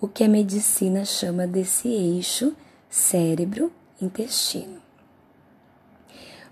o 0.00 0.08
que 0.08 0.24
a 0.24 0.28
medicina 0.28 1.04
chama 1.04 1.46
desse 1.46 1.88
eixo 1.88 2.56
cérebro-intestino. 2.90 4.82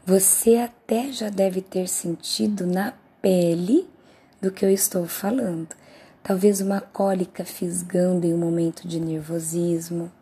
Você 0.07 0.57
até 0.57 1.13
já 1.13 1.29
deve 1.29 1.61
ter 1.61 1.89
sentido 1.89 2.67
na 2.67 2.95
pele 3.21 3.89
do 4.41 4.51
que 4.51 4.65
eu 4.65 4.71
estou 4.71 5.07
falando. 5.07 5.69
Talvez 6.23 6.61
uma 6.61 6.81
cólica 6.81 7.45
fisgando 7.45 8.27
em 8.27 8.35
um 8.35 8.39
momento 8.39 8.87
de 8.87 9.01
nervosismo, 9.01 10.13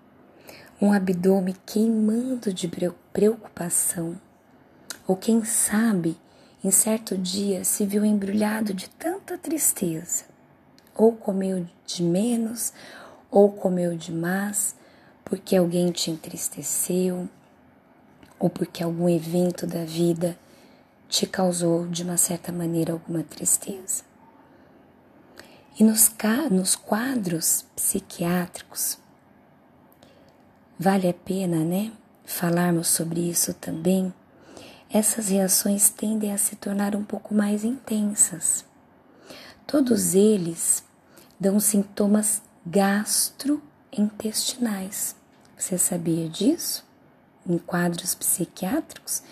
um 0.80 0.92
abdômen 0.92 1.56
queimando 1.66 2.54
de 2.54 2.70
preocupação, 3.12 4.16
ou 5.08 5.16
quem 5.16 5.44
sabe, 5.44 6.16
em 6.62 6.70
certo 6.70 7.18
dia 7.18 7.64
se 7.64 7.84
viu 7.84 8.04
embrulhado 8.04 8.72
de 8.72 8.88
tanta 8.90 9.36
tristeza, 9.36 10.24
ou 10.94 11.12
comeu 11.12 11.66
de 11.84 12.02
menos, 12.02 12.72
ou 13.28 13.50
comeu 13.50 13.96
demais, 13.96 14.76
porque 15.24 15.56
alguém 15.56 15.90
te 15.90 16.12
entristeceu, 16.12 17.28
ou 18.38 18.48
porque 18.48 18.84
algum 18.84 19.08
evento 19.08 19.66
da 19.66 19.84
vida 19.84 20.38
te 21.08 21.26
causou 21.26 21.88
de 21.88 22.04
uma 22.04 22.16
certa 22.16 22.52
maneira 22.52 22.92
alguma 22.92 23.24
tristeza. 23.24 24.07
E 25.78 25.84
nos, 25.84 26.10
nos 26.50 26.74
quadros 26.74 27.64
psiquiátricos, 27.76 28.98
vale 30.76 31.08
a 31.08 31.14
pena, 31.14 31.64
né, 31.64 31.92
falarmos 32.24 32.88
sobre 32.88 33.20
isso 33.20 33.54
também. 33.54 34.12
Essas 34.90 35.28
reações 35.28 35.88
tendem 35.88 36.32
a 36.32 36.38
se 36.38 36.56
tornar 36.56 36.96
um 36.96 37.04
pouco 37.04 37.32
mais 37.32 37.62
intensas. 37.62 38.64
Todos 39.68 40.16
eles 40.16 40.82
dão 41.38 41.60
sintomas 41.60 42.42
gastrointestinais. 42.66 45.14
Você 45.56 45.78
sabia 45.78 46.28
disso? 46.28 46.84
Em 47.48 47.56
quadros 47.56 48.16
psiquiátricos, 48.16 49.22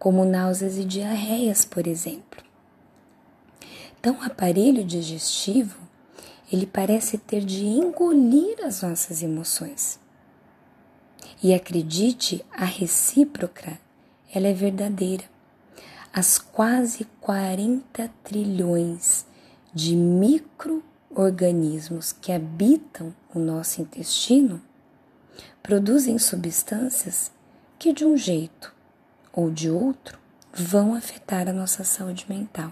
como 0.00 0.24
náuseas 0.24 0.78
e 0.78 0.84
diarreias, 0.84 1.64
por 1.64 1.86
exemplo. 1.86 2.42
Então, 4.00 4.18
o 4.18 4.24
aparelho 4.24 4.84
digestivo 4.84 5.81
ele 6.52 6.66
parece 6.66 7.16
ter 7.16 7.42
de 7.42 7.64
engolir 7.64 8.62
as 8.62 8.82
nossas 8.82 9.22
emoções. 9.22 9.98
E 11.42 11.54
acredite, 11.54 12.44
a 12.52 12.66
recíproca, 12.66 13.80
ela 14.32 14.46
é 14.48 14.52
verdadeira. 14.52 15.24
As 16.12 16.38
quase 16.38 17.06
40 17.22 18.10
trilhões 18.22 19.24
de 19.72 19.96
micro-organismos 19.96 22.12
que 22.12 22.30
habitam 22.30 23.14
o 23.34 23.38
nosso 23.38 23.80
intestino 23.80 24.60
produzem 25.62 26.18
substâncias 26.18 27.32
que, 27.78 27.94
de 27.94 28.04
um 28.04 28.14
jeito 28.14 28.74
ou 29.32 29.50
de 29.50 29.70
outro, 29.70 30.18
vão 30.52 30.94
afetar 30.94 31.48
a 31.48 31.52
nossa 31.52 31.82
saúde 31.82 32.26
mental 32.28 32.70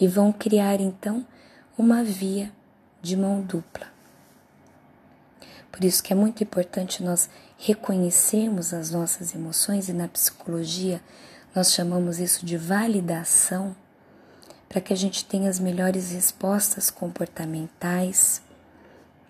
e 0.00 0.06
vão 0.06 0.32
criar 0.32 0.80
então 0.80 1.26
uma 1.76 2.04
via 2.04 2.52
de 3.06 3.16
mão 3.16 3.40
dupla. 3.40 3.86
Por 5.70 5.84
isso 5.84 6.02
que 6.02 6.12
é 6.12 6.16
muito 6.16 6.42
importante 6.42 7.02
nós 7.02 7.28
reconhecermos 7.58 8.74
as 8.74 8.90
nossas 8.90 9.34
emoções 9.34 9.88
e 9.88 9.92
na 9.92 10.08
psicologia 10.08 11.00
nós 11.54 11.72
chamamos 11.72 12.18
isso 12.18 12.44
de 12.44 12.56
validação 12.56 13.74
para 14.68 14.80
que 14.80 14.92
a 14.92 14.96
gente 14.96 15.24
tenha 15.24 15.48
as 15.48 15.58
melhores 15.58 16.10
respostas 16.10 16.90
comportamentais, 16.90 18.42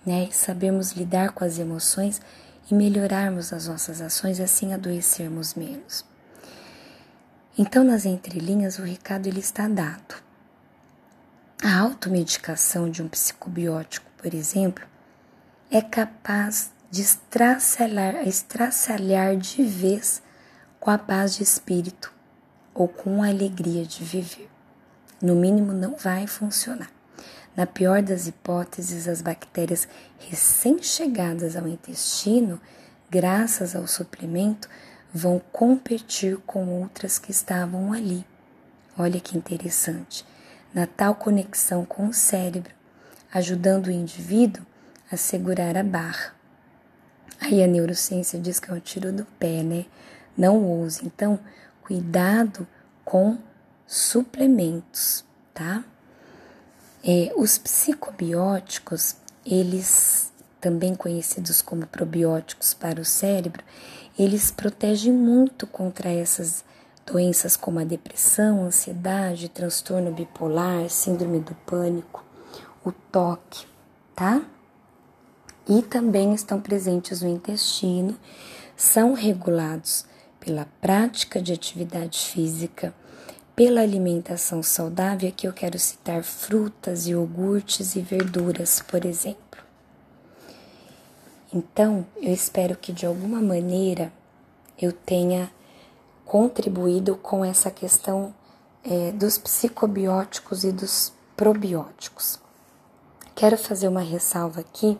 né? 0.04 0.28
E 0.30 0.34
sabermos 0.34 0.92
lidar 0.92 1.32
com 1.32 1.44
as 1.44 1.58
emoções 1.58 2.20
e 2.70 2.74
melhorarmos 2.74 3.52
as 3.52 3.68
nossas 3.68 4.00
ações, 4.00 4.40
assim 4.40 4.72
adoecermos 4.72 5.54
menos. 5.54 6.04
Então, 7.58 7.84
nas 7.84 8.04
entrelinhas, 8.04 8.78
o 8.78 8.82
recado 8.82 9.26
ele 9.26 9.40
está 9.40 9.68
dado. 9.68 10.25
A 11.62 11.78
automedicação 11.78 12.90
de 12.90 13.02
um 13.02 13.08
psicobiótico, 13.08 14.04
por 14.18 14.34
exemplo, 14.34 14.84
é 15.70 15.80
capaz 15.80 16.70
de 16.90 17.00
estraçalhar, 17.00 18.14
de 19.38 19.62
vez 19.62 20.22
com 20.78 20.90
a 20.90 20.98
paz 20.98 21.34
de 21.34 21.42
espírito 21.42 22.12
ou 22.74 22.86
com 22.86 23.22
a 23.22 23.28
alegria 23.28 23.86
de 23.86 24.04
viver. 24.04 24.50
No 25.20 25.34
mínimo, 25.34 25.72
não 25.72 25.96
vai 25.96 26.26
funcionar. 26.26 26.90
Na 27.56 27.64
pior 27.66 28.02
das 28.02 28.26
hipóteses, 28.26 29.08
as 29.08 29.22
bactérias 29.22 29.88
recém-chegadas 30.28 31.56
ao 31.56 31.66
intestino, 31.66 32.60
graças 33.10 33.74
ao 33.74 33.86
suplemento, 33.86 34.68
vão 35.12 35.40
competir 35.50 36.36
com 36.46 36.68
outras 36.82 37.18
que 37.18 37.30
estavam 37.30 37.94
ali. 37.94 38.26
Olha 38.98 39.18
que 39.18 39.38
interessante 39.38 40.22
na 40.76 40.86
tal 40.86 41.14
conexão 41.14 41.86
com 41.86 42.06
o 42.06 42.12
cérebro, 42.12 42.74
ajudando 43.32 43.86
o 43.86 43.90
indivíduo 43.90 44.62
a 45.10 45.16
segurar 45.16 45.74
a 45.74 45.82
barra. 45.82 46.34
Aí 47.40 47.64
a 47.64 47.66
neurociência 47.66 48.38
diz 48.38 48.60
que 48.60 48.70
é 48.70 48.74
um 48.74 48.78
tiro 48.78 49.10
do 49.10 49.24
pé, 49.24 49.62
né? 49.62 49.86
Não 50.36 50.62
ouse. 50.62 51.00
Então, 51.02 51.40
cuidado 51.82 52.68
com 53.06 53.38
suplementos, 53.86 55.24
tá? 55.54 55.82
É, 57.02 57.32
os 57.36 57.56
psicobióticos, 57.56 59.16
eles 59.46 60.30
também 60.60 60.94
conhecidos 60.94 61.62
como 61.62 61.86
probióticos 61.86 62.74
para 62.74 63.00
o 63.00 63.04
cérebro, 63.04 63.64
eles 64.18 64.50
protegem 64.50 65.14
muito 65.14 65.66
contra 65.66 66.10
essas 66.10 66.62
Doenças 67.06 67.56
como 67.56 67.78
a 67.78 67.84
depressão, 67.84 68.64
ansiedade, 68.64 69.48
transtorno 69.48 70.10
bipolar, 70.10 70.90
síndrome 70.90 71.38
do 71.38 71.54
pânico, 71.54 72.24
o 72.84 72.90
toque, 72.90 73.64
tá? 74.14 74.42
E 75.68 75.82
também 75.82 76.34
estão 76.34 76.60
presentes 76.60 77.22
no 77.22 77.28
intestino, 77.28 78.18
são 78.76 79.14
regulados 79.14 80.04
pela 80.40 80.66
prática 80.80 81.40
de 81.40 81.52
atividade 81.52 82.18
física, 82.18 82.92
pela 83.54 83.80
alimentação 83.80 84.62
saudável, 84.62 85.28
aqui 85.28 85.46
eu 85.46 85.52
quero 85.52 85.78
citar 85.78 86.22
frutas, 86.22 87.06
iogurtes 87.06 87.96
e 87.96 88.00
verduras, 88.00 88.82
por 88.86 89.04
exemplo. 89.04 89.40
Então, 91.54 92.04
eu 92.16 92.34
espero 92.34 92.76
que 92.76 92.92
de 92.92 93.06
alguma 93.06 93.40
maneira 93.40 94.12
eu 94.78 94.92
tenha 94.92 95.50
contribuído 96.26 97.16
com 97.16 97.44
essa 97.44 97.70
questão 97.70 98.34
é, 98.84 99.12
dos 99.12 99.38
psicobióticos 99.38 100.64
e 100.64 100.72
dos 100.72 101.12
probióticos. 101.36 102.38
Quero 103.34 103.56
fazer 103.56 103.88
uma 103.88 104.00
ressalva 104.00 104.60
aqui 104.60 104.98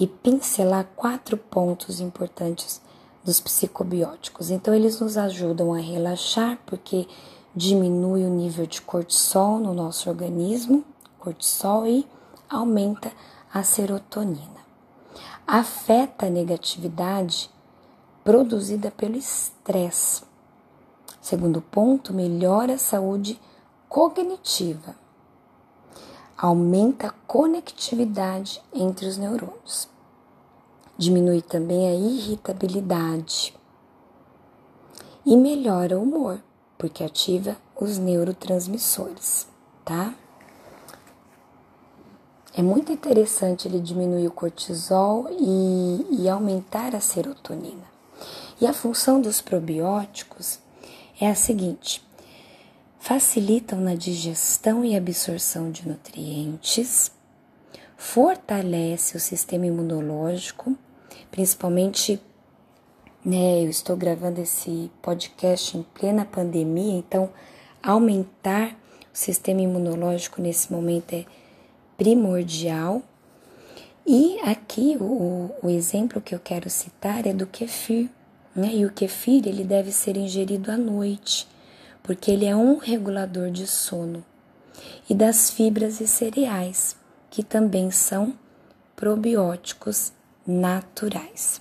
e 0.00 0.06
pincelar 0.06 0.86
quatro 0.96 1.36
pontos 1.36 2.00
importantes 2.00 2.80
dos 3.22 3.40
psicobióticos. 3.40 4.50
Então, 4.50 4.74
eles 4.74 4.98
nos 4.98 5.16
ajudam 5.16 5.72
a 5.72 5.78
relaxar 5.78 6.58
porque 6.66 7.06
diminui 7.54 8.24
o 8.24 8.30
nível 8.30 8.66
de 8.66 8.80
cortisol 8.82 9.58
no 9.58 9.72
nosso 9.72 10.08
organismo, 10.08 10.84
cortisol 11.18 11.86
e 11.86 12.06
aumenta 12.48 13.12
a 13.52 13.62
serotonina. 13.62 14.64
Afeta 15.46 16.26
a 16.26 16.30
negatividade 16.30 17.50
produzida 18.24 18.90
pelo 18.90 19.16
estresse. 19.16 20.22
Segundo 21.20 21.60
ponto, 21.60 22.12
melhora 22.12 22.74
a 22.74 22.78
saúde 22.78 23.38
cognitiva. 23.88 24.96
Aumenta 26.36 27.08
a 27.08 27.14
conectividade 27.26 28.60
entre 28.72 29.06
os 29.06 29.16
neurônios. 29.16 29.88
Diminui 30.98 31.42
também 31.42 31.86
a 31.86 31.94
irritabilidade. 31.94 33.54
E 35.24 35.36
melhora 35.36 35.98
o 35.98 36.02
humor, 36.02 36.42
porque 36.76 37.04
ativa 37.04 37.56
os 37.76 37.98
neurotransmissores, 37.98 39.46
tá? 39.84 40.14
é 42.56 42.62
muito 42.62 42.92
interessante 42.92 43.66
ele 43.66 43.80
diminuir 43.80 44.28
o 44.28 44.30
cortisol 44.30 45.26
e, 45.28 46.06
e 46.22 46.28
aumentar 46.28 46.94
a 46.94 47.00
serotonina. 47.00 47.93
E 48.60 48.66
a 48.66 48.72
função 48.72 49.20
dos 49.20 49.40
probióticos 49.40 50.60
é 51.20 51.28
a 51.28 51.34
seguinte: 51.34 52.02
facilitam 52.98 53.80
na 53.80 53.94
digestão 53.94 54.84
e 54.84 54.96
absorção 54.96 55.70
de 55.70 55.88
nutrientes, 55.88 57.10
fortalece 57.96 59.16
o 59.16 59.20
sistema 59.20 59.66
imunológico, 59.66 60.76
principalmente, 61.30 62.20
né, 63.24 63.64
eu 63.64 63.70
estou 63.70 63.96
gravando 63.96 64.40
esse 64.40 64.90
podcast 65.02 65.76
em 65.76 65.82
plena 65.82 66.24
pandemia, 66.24 66.96
então 66.96 67.30
aumentar 67.82 68.76
o 69.12 69.16
sistema 69.16 69.60
imunológico 69.62 70.40
nesse 70.40 70.72
momento 70.72 71.12
é 71.12 71.24
primordial. 71.96 73.02
E 74.06 74.38
aqui 74.40 74.96
o, 75.00 75.50
o 75.62 75.70
exemplo 75.70 76.20
que 76.20 76.34
eu 76.34 76.40
quero 76.40 76.68
citar 76.68 77.26
é 77.26 77.32
do 77.32 77.46
kefir? 77.46 78.10
E 78.56 78.84
o 78.86 78.92
kefir 78.92 79.46
ele 79.46 79.64
deve 79.64 79.90
ser 79.90 80.16
ingerido 80.16 80.70
à 80.70 80.76
noite, 80.76 81.48
porque 82.02 82.30
ele 82.30 82.46
é 82.46 82.54
um 82.54 82.78
regulador 82.78 83.50
de 83.50 83.66
sono. 83.66 84.24
E 85.08 85.14
das 85.14 85.50
fibras 85.50 86.00
e 86.00 86.06
cereais, 86.06 86.96
que 87.30 87.42
também 87.42 87.90
são 87.90 88.34
probióticos 88.94 90.12
naturais. 90.46 91.60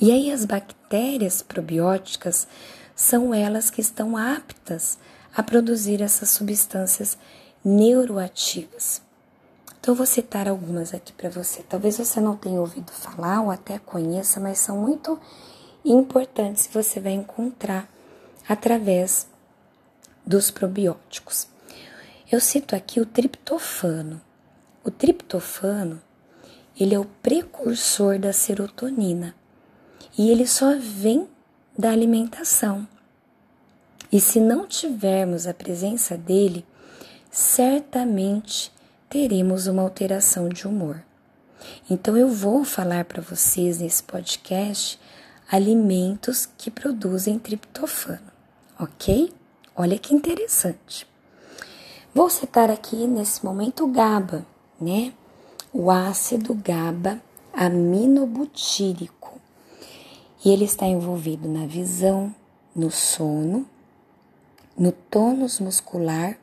E 0.00 0.10
aí 0.10 0.30
as 0.30 0.44
bactérias 0.44 1.40
probióticas 1.40 2.46
são 2.94 3.32
elas 3.32 3.70
que 3.70 3.80
estão 3.80 4.16
aptas 4.16 4.98
a 5.34 5.42
produzir 5.42 6.02
essas 6.02 6.30
substâncias 6.30 7.16
neuroativas. 7.64 9.02
Então, 9.78 9.94
vou 9.94 10.06
citar 10.06 10.48
algumas 10.48 10.92
aqui 10.92 11.12
para 11.12 11.30
você. 11.30 11.62
Talvez 11.62 11.96
você 11.98 12.20
não 12.20 12.36
tenha 12.36 12.60
ouvido 12.60 12.90
falar 12.90 13.42
ou 13.42 13.50
até 13.50 13.78
conheça, 13.78 14.40
mas 14.40 14.58
são 14.58 14.78
muito 14.78 15.18
importantes 15.92 16.68
você 16.72 17.00
vai 17.00 17.12
encontrar 17.12 17.88
através 18.48 19.26
dos 20.24 20.50
probióticos. 20.50 21.48
Eu 22.30 22.40
cito 22.40 22.74
aqui 22.74 23.00
o 23.00 23.06
triptofano. 23.06 24.20
O 24.84 24.90
triptofano, 24.90 26.00
ele 26.78 26.94
é 26.94 26.98
o 26.98 27.04
precursor 27.04 28.18
da 28.18 28.32
serotonina 28.32 29.34
e 30.18 30.30
ele 30.30 30.46
só 30.46 30.76
vem 30.78 31.28
da 31.78 31.90
alimentação. 31.90 32.86
E 34.10 34.20
se 34.20 34.40
não 34.40 34.66
tivermos 34.66 35.46
a 35.46 35.54
presença 35.54 36.16
dele, 36.16 36.64
certamente 37.30 38.72
teremos 39.08 39.66
uma 39.66 39.82
alteração 39.82 40.48
de 40.48 40.66
humor. 40.66 41.02
Então 41.90 42.16
eu 42.16 42.28
vou 42.28 42.64
falar 42.64 43.04
para 43.04 43.22
vocês 43.22 43.80
nesse 43.80 44.02
podcast 44.02 44.98
alimentos 45.50 46.46
que 46.58 46.70
produzem 46.70 47.38
triptofano, 47.38 48.32
ok? 48.78 49.32
Olha 49.74 49.98
que 49.98 50.14
interessante. 50.14 51.06
Vou 52.14 52.30
citar 52.30 52.70
aqui 52.70 53.06
nesse 53.06 53.44
momento 53.44 53.84
o 53.84 53.88
GABA, 53.88 54.46
né? 54.80 55.12
O 55.72 55.90
ácido 55.90 56.54
GABA 56.54 57.20
aminobutírico. 57.52 59.40
E 60.44 60.50
ele 60.50 60.64
está 60.64 60.86
envolvido 60.86 61.48
na 61.48 61.66
visão, 61.66 62.34
no 62.74 62.90
sono, 62.90 63.66
no 64.76 64.92
tônus 64.92 65.60
muscular 65.60 66.38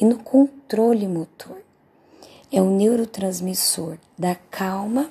e 0.00 0.04
no 0.04 0.18
controle 0.18 1.06
motor 1.06 1.58
é 2.50 2.62
um 2.62 2.76
neurotransmissor 2.76 3.98
da 4.18 4.34
calma 4.34 5.10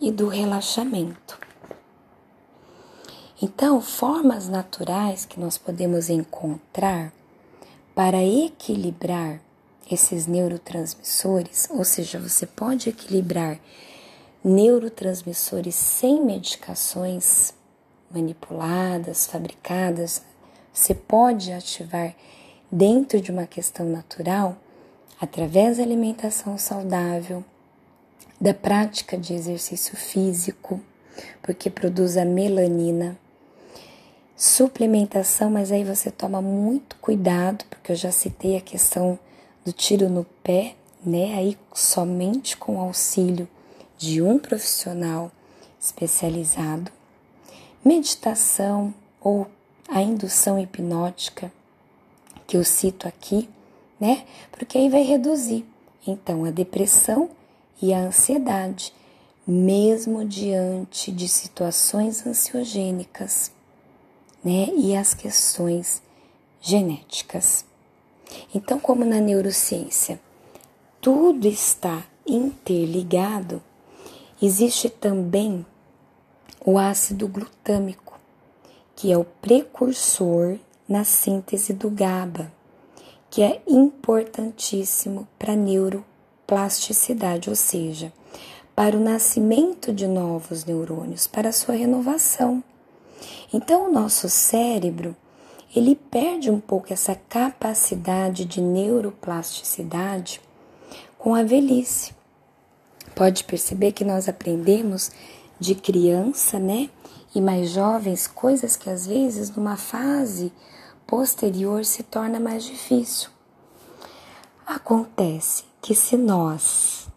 e 0.00 0.10
do 0.10 0.26
relaxamento. 0.28 1.38
Então, 3.44 3.80
formas 3.80 4.48
naturais 4.48 5.24
que 5.24 5.40
nós 5.40 5.58
podemos 5.58 6.08
encontrar 6.08 7.12
para 7.92 8.22
equilibrar 8.22 9.40
esses 9.90 10.28
neurotransmissores, 10.28 11.66
ou 11.68 11.84
seja, 11.84 12.20
você 12.20 12.46
pode 12.46 12.88
equilibrar 12.88 13.58
neurotransmissores 14.44 15.74
sem 15.74 16.24
medicações 16.24 17.52
manipuladas, 18.08 19.26
fabricadas, 19.26 20.22
você 20.72 20.94
pode 20.94 21.50
ativar 21.50 22.14
dentro 22.70 23.20
de 23.20 23.32
uma 23.32 23.48
questão 23.48 23.86
natural 23.86 24.56
através 25.20 25.78
da 25.78 25.82
alimentação 25.82 26.56
saudável, 26.56 27.44
da 28.40 28.54
prática 28.54 29.18
de 29.18 29.34
exercício 29.34 29.96
físico, 29.96 30.80
porque 31.42 31.68
produz 31.68 32.16
a 32.16 32.24
melanina, 32.24 33.18
suplementação, 34.36 35.50
mas 35.50 35.70
aí 35.70 35.84
você 35.84 36.10
toma 36.10 36.40
muito 36.42 36.96
cuidado, 36.96 37.64
porque 37.68 37.92
eu 37.92 37.96
já 37.96 38.10
citei 38.10 38.56
a 38.56 38.60
questão 38.60 39.18
do 39.64 39.72
tiro 39.72 40.08
no 40.08 40.24
pé, 40.42 40.74
né? 41.04 41.34
Aí 41.34 41.58
somente 41.72 42.56
com 42.56 42.80
auxílio 42.80 43.48
de 43.96 44.20
um 44.20 44.38
profissional 44.38 45.30
especializado. 45.80 46.90
Meditação 47.84 48.94
ou 49.20 49.46
a 49.88 50.00
indução 50.00 50.58
hipnótica, 50.58 51.52
que 52.46 52.56
eu 52.56 52.64
cito 52.64 53.06
aqui, 53.06 53.48
né? 54.00 54.24
Porque 54.50 54.78
aí 54.78 54.88
vai 54.88 55.02
reduzir 55.02 55.64
então 56.06 56.44
a 56.44 56.50
depressão 56.50 57.30
e 57.80 57.92
a 57.92 58.00
ansiedade, 58.00 58.92
mesmo 59.46 60.24
diante 60.24 61.10
de 61.10 61.28
situações 61.28 62.26
ansiogênicas, 62.26 63.52
né? 64.44 64.68
E 64.76 64.96
as 64.96 65.14
questões 65.14 66.02
genéticas. 66.60 67.64
Então, 68.54 68.78
como 68.78 69.04
na 69.04 69.20
neurociência 69.20 70.20
tudo 71.00 71.48
está 71.48 72.04
interligado, 72.26 73.60
existe 74.40 74.88
também 74.88 75.66
o 76.64 76.78
ácido 76.78 77.26
glutâmico, 77.26 78.18
que 78.94 79.10
é 79.10 79.18
o 79.18 79.24
precursor 79.24 80.58
na 80.88 81.02
síntese 81.02 81.72
do 81.72 81.90
GABA 81.90 82.52
que 83.32 83.40
é 83.40 83.62
importantíssimo 83.66 85.26
para 85.38 85.54
a 85.54 85.56
neuroplasticidade, 85.56 87.48
ou 87.48 87.56
seja, 87.56 88.12
para 88.76 88.94
o 88.94 89.00
nascimento 89.00 89.90
de 89.90 90.06
novos 90.06 90.66
neurônios, 90.66 91.26
para 91.26 91.48
a 91.48 91.52
sua 91.52 91.74
renovação. 91.74 92.62
Então, 93.52 93.88
o 93.88 93.92
nosso 93.92 94.28
cérebro, 94.28 95.16
ele 95.74 95.94
perde 95.94 96.50
um 96.50 96.60
pouco 96.60 96.92
essa 96.92 97.14
capacidade 97.14 98.44
de 98.44 98.60
neuroplasticidade 98.60 100.40
com 101.18 101.34
a 101.34 101.42
velhice. 101.42 102.14
Pode 103.14 103.44
perceber 103.44 103.92
que 103.92 104.04
nós 104.04 104.28
aprendemos 104.28 105.10
de 105.58 105.74
criança, 105.74 106.58
né? 106.58 106.90
E 107.34 107.40
mais 107.40 107.70
jovens, 107.70 108.26
coisas 108.26 108.76
que 108.76 108.90
às 108.90 109.06
vezes 109.06 109.50
numa 109.50 109.76
fase 109.76 110.52
posterior 111.06 111.84
se 111.84 112.02
torna 112.02 112.40
mais 112.40 112.64
difícil. 112.64 113.30
Acontece 114.66 115.64
que 115.80 115.94
se 115.94 116.16
nós 116.16 117.08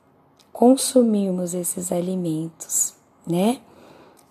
consumirmos 0.52 1.54
esses 1.54 1.91
alimentos, 1.91 2.94
né, 3.28 3.60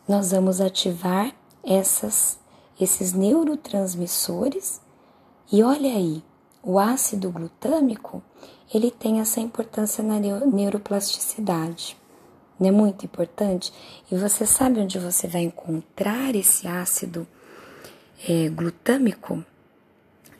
nós 0.08 0.30
vamos 0.30 0.60
ativar 0.60 1.34
essas, 1.66 2.38
esses 2.80 3.12
neurotransmissores 3.12 4.80
e 5.52 5.62
olha 5.62 5.94
aí, 5.94 6.22
o 6.62 6.78
ácido 6.78 7.30
glutâmico 7.30 8.22
ele 8.72 8.90
tem 8.90 9.20
essa 9.20 9.40
importância 9.40 10.02
na 10.02 10.18
neuroplasticidade, 10.18 11.96
não 12.58 12.68
é 12.68 12.70
muito 12.70 13.04
importante? 13.04 13.72
E 14.10 14.16
você 14.16 14.46
sabe 14.46 14.80
onde 14.80 14.98
você 14.98 15.26
vai 15.26 15.42
encontrar 15.42 16.34
esse 16.34 16.66
ácido 16.66 17.26
é, 18.28 18.48
glutâmico? 18.48 19.44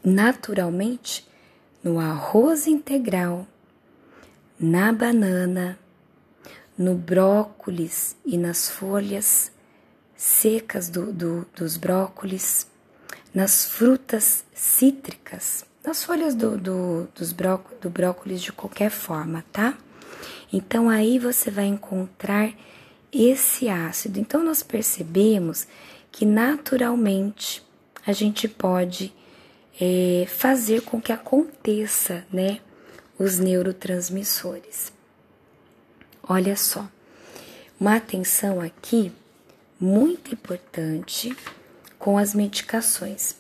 naturalmente 0.05 1.27
no 1.83 1.99
arroz 1.99 2.67
integral, 2.67 3.47
na 4.61 4.93
banana, 4.93 5.79
no 6.77 6.95
brócolis 6.95 8.17
e 8.25 8.37
nas 8.37 8.69
folhas 8.69 9.51
secas 10.17 10.89
do, 10.89 11.13
do, 11.13 11.47
dos 11.57 11.77
brócolis, 11.77 12.67
nas 13.33 13.65
frutas 13.65 14.45
cítricas, 14.55 15.65
nas 15.85 16.05
folhas 16.05 16.35
do, 16.35 16.57
do, 16.57 17.09
dos 17.15 17.33
bró, 17.33 17.61
do 17.81 17.91
brócolis 17.91 18.41
de 18.41 18.53
qualquer 18.53 18.91
forma, 18.91 19.45
tá? 19.53 19.77
Então 20.53 20.89
aí 20.89 21.19
você 21.19 21.51
vai 21.51 21.67
encontrar 21.67 22.53
esse 23.13 23.69
ácido. 23.69 24.19
Então 24.19 24.43
nós 24.43 24.63
percebemos 24.63 25.67
que 26.11 26.25
naturalmente 26.25 27.65
a 28.07 28.13
gente 28.13 28.49
pode 28.49 29.13
é, 29.81 30.27
fazer 30.29 30.83
com 30.83 31.01
que 31.01 31.13
aconteça, 31.13 32.25
né, 32.33 32.61
os 33.19 33.39
neurotransmissores. 33.39 34.93
Olha 36.23 36.57
só, 36.57 36.89
uma 37.79 37.97
atenção 37.97 38.61
aqui 38.61 39.13
muito 39.81 40.33
importante 40.33 41.35
com 41.99 42.19
as 42.19 42.35
medicações, 42.35 43.37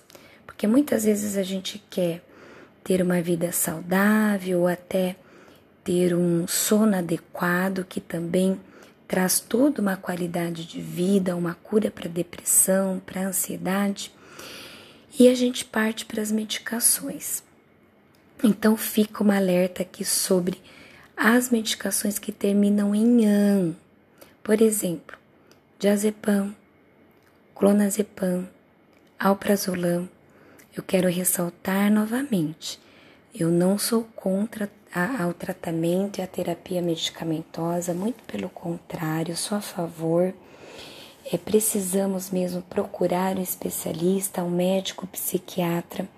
porque 0.47 0.67
muitas 0.67 1.05
vezes 1.05 1.37
a 1.37 1.43
gente 1.43 1.83
quer 1.91 2.23
ter 2.83 3.03
uma 3.03 3.21
vida 3.21 3.53
saudável 3.53 4.61
ou 4.61 4.69
até 4.69 5.17
ter 5.83 6.15
um 6.15 6.47
sono 6.47 6.97
adequado 6.97 7.85
que 7.85 8.01
também 8.01 8.59
traz 9.07 9.39
toda 9.39 9.81
uma 9.81 9.97
qualidade 9.97 10.65
de 10.65 10.81
vida, 10.81 11.37
uma 11.37 11.55
cura 11.55 11.91
para 11.91 12.09
depressão, 12.09 13.01
para 13.05 13.27
ansiedade, 13.27 14.11
e 15.19 15.29
a 15.29 15.35
gente 15.35 15.65
parte 15.65 16.05
para 16.05 16.21
as 16.21 16.33
medicações. 16.33 17.43
Então 18.43 18.77
fica 18.77 19.23
uma 19.23 19.37
alerta 19.37 19.83
aqui 19.83 20.05
sobre 20.05 20.61
as 21.17 21.51
medicações 21.51 22.19
que 22.19 22.33
terminam 22.33 22.95
em 22.95 23.27
AN. 23.27 23.75
Por 24.43 24.61
exemplo, 24.61 25.17
diazepam, 25.79 26.55
clonazepam, 27.55 28.49
alprazolam. 29.19 30.09
Eu 30.77 30.83
quero 30.83 31.09
ressaltar 31.09 31.93
novamente, 31.93 32.81
eu 33.35 33.49
não 33.51 33.79
sou 33.79 34.05
contra 34.17 34.71
ao 35.19 35.35
tratamento 35.35 36.19
e 36.19 36.23
à 36.23 36.27
terapia 36.27 36.81
medicamentosa, 36.81 37.93
muito 37.93 38.23
pelo 38.25 38.49
contrário, 38.49 39.37
sou 39.37 39.59
a 39.59 39.61
favor. 39.61 40.33
É, 41.33 41.37
precisamos 41.37 42.31
mesmo 42.31 42.63
procurar 42.63 43.37
um 43.37 43.43
especialista, 43.43 44.43
um 44.43 44.51
médico 44.51 45.07
psiquiatra, 45.07 46.09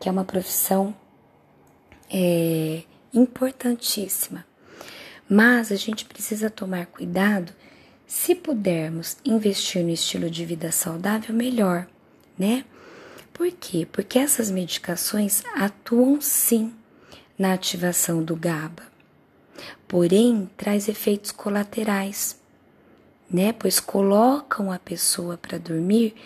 que 0.00 0.08
é 0.08 0.12
uma 0.12 0.24
profissão 0.24 0.94
é, 2.10 2.82
importantíssima. 3.14 4.44
Mas 5.28 5.70
a 5.70 5.76
gente 5.76 6.04
precisa 6.04 6.50
tomar 6.50 6.86
cuidado. 6.86 7.52
Se 8.12 8.34
pudermos 8.34 9.16
investir 9.24 9.84
no 9.84 9.90
estilo 9.90 10.28
de 10.28 10.44
vida 10.44 10.72
saudável, 10.72 11.32
melhor, 11.32 11.86
né? 12.36 12.64
Por 13.32 13.52
quê? 13.52 13.86
Porque 13.90 14.18
essas 14.18 14.50
medicações 14.50 15.44
atuam 15.54 16.20
sim 16.20 16.74
na 17.38 17.52
ativação 17.52 18.20
do 18.20 18.34
GABA. 18.34 18.82
Porém, 19.86 20.50
traz 20.56 20.88
efeitos 20.88 21.30
colaterais, 21.30 22.36
né? 23.30 23.52
Pois 23.52 23.78
colocam 23.78 24.72
a 24.72 24.78
pessoa 24.80 25.38
para 25.38 25.56
dormir, 25.56 26.16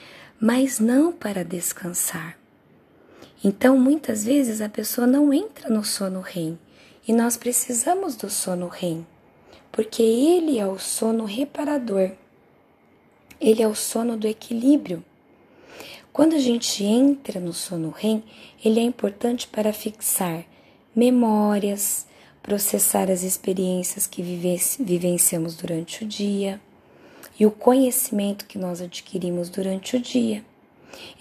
mas 0.41 0.81
não 0.81 1.13
para 1.13 1.45
descansar. 1.45 2.39
Então, 3.45 3.79
muitas 3.79 4.25
vezes 4.25 4.63
a 4.63 4.71
pessoa 4.71 5.07
não 5.07 5.35
entra 5.35 5.69
no 5.69 5.85
sono 5.85 6.23
REM 6.23 6.59
e 7.07 7.13
nós 7.13 7.37
precisamos 7.37 8.17
do 8.17 8.31
sono 8.31 8.69
REM, 8.69 9.07
porque 9.75 10.05
ele 10.05 10.57
é 10.57 10.67
o 10.69 10.79
sono 10.79 11.25
reparador, 11.25 12.13
ele 13.41 13.61
é 13.61 13.67
o 13.67 13.75
sono 13.75 14.17
do 14.17 14.29
equilíbrio. 14.29 15.05
Quando 16.13 16.37
a 16.37 16.39
gente 16.39 16.85
entra 16.85 17.41
no 17.41 17.53
sono 17.53 17.91
REM, 17.91 18.23
ele 18.65 18.79
é 18.79 18.85
importante 18.85 19.49
para 19.49 19.73
fixar 19.73 20.45
memórias, 20.95 22.07
processar 22.41 23.11
as 23.11 23.25
experiências 23.25 24.07
que 24.07 24.23
vivenciamos 24.23 25.57
durante 25.57 26.05
o 26.05 26.07
dia 26.07 26.61
e 27.37 27.45
o 27.45 27.51
conhecimento 27.51 28.47
que 28.47 28.57
nós 28.57 28.81
adquirimos 28.81 29.49
durante 29.49 29.97
o 29.97 30.01
dia. 30.01 30.45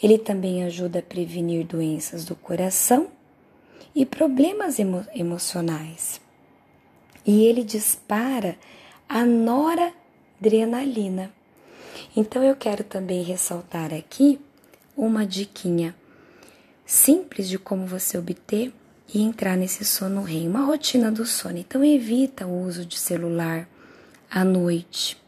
Ele 0.01 0.19
também 0.19 0.63
ajuda 0.63 0.99
a 0.99 1.01
prevenir 1.01 1.65
doenças 1.65 2.23
do 2.23 2.35
coração 2.35 3.07
e 3.95 4.05
problemas 4.05 4.77
emo 4.77 5.03
emocionais. 5.15 6.21
E 7.25 7.45
ele 7.45 7.63
dispara 7.63 8.57
a 9.07 9.25
noradrenalina. 9.25 11.31
Então 12.15 12.43
eu 12.43 12.55
quero 12.55 12.83
também 12.83 13.23
ressaltar 13.23 13.93
aqui 13.93 14.39
uma 14.95 15.25
diquinha 15.25 15.95
simples 16.85 17.47
de 17.47 17.57
como 17.57 17.85
você 17.85 18.17
obter 18.17 18.73
e 19.13 19.21
entrar 19.21 19.55
nesse 19.55 19.85
sono 19.85 20.23
REM, 20.23 20.47
uma 20.47 20.65
rotina 20.65 21.11
do 21.11 21.25
sono. 21.25 21.57
Então 21.57 21.83
evita 21.83 22.45
o 22.45 22.63
uso 22.63 22.85
de 22.85 22.99
celular 22.99 23.67
à 24.29 24.43
noite, 24.43 25.21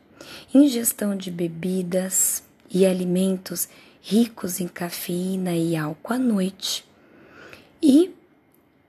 ingestão 0.53 1.15
de 1.15 1.29
bebidas 1.29 2.43
e 2.69 2.85
alimentos 2.85 3.69
ricos 4.01 4.59
em 4.59 4.67
cafeína 4.67 5.55
e 5.55 5.75
álcool 5.75 6.13
à 6.13 6.17
noite. 6.17 6.85
E 7.81 8.13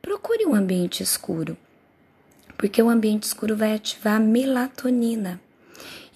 procure 0.00 0.46
um 0.46 0.54
ambiente 0.54 1.02
escuro, 1.02 1.56
porque 2.56 2.82
o 2.82 2.88
ambiente 2.88 3.24
escuro 3.24 3.56
vai 3.56 3.74
ativar 3.74 4.16
a 4.16 4.20
melatonina. 4.20 5.40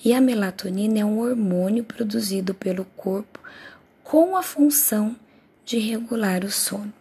E 0.05 0.15
a 0.15 0.21
melatonina 0.21 0.99
é 1.01 1.05
um 1.05 1.19
hormônio 1.19 1.85
produzido 1.85 2.55
pelo 2.55 2.85
corpo 2.97 3.39
com 4.03 4.37
a 4.37 4.43
função 4.43 5.15
de 5.65 5.79
regular 5.79 6.45
o 6.45 6.51
sono. 6.51 6.93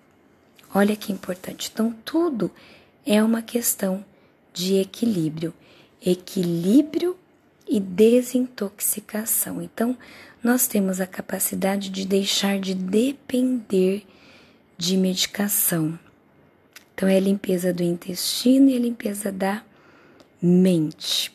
Olha 0.74 0.96
que 0.96 1.12
importante. 1.12 1.72
Então, 1.74 1.96
tudo 2.06 2.52
é 3.06 3.24
uma 3.24 3.42
questão 3.42 4.04
de 4.54 4.76
equilíbrio. 4.76 5.54
Equilíbrio 6.06 7.18
e 7.68 7.80
desintoxicação. 7.80 9.62
Então, 9.62 9.98
nós 10.44 10.68
temos 10.68 11.02
a 11.02 11.08
capacidade 11.08 11.90
de 11.90 12.06
deixar 12.06 12.60
de 12.60 12.74
depender 12.74 14.06
de 14.78 14.96
medicação. 14.98 15.98
Então, 17.00 17.08
é 17.08 17.16
a 17.16 17.22
limpeza 17.22 17.72
do 17.72 17.82
intestino 17.82 18.70
e 18.70 18.76
a 18.76 18.80
limpeza 18.80 19.32
da 19.32 19.64
mente. 20.42 21.34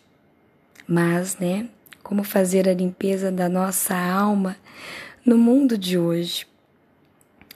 Mas, 0.87 1.38
né, 1.38 1.70
como 2.03 2.22
fazer 2.22 2.68
a 2.68 2.74
limpeza 2.74 3.33
da 3.33 3.48
nossa 3.48 3.96
alma 3.96 4.59
no 5.24 5.38
mundo 5.38 5.79
de 5.79 5.96
hoje? 5.96 6.46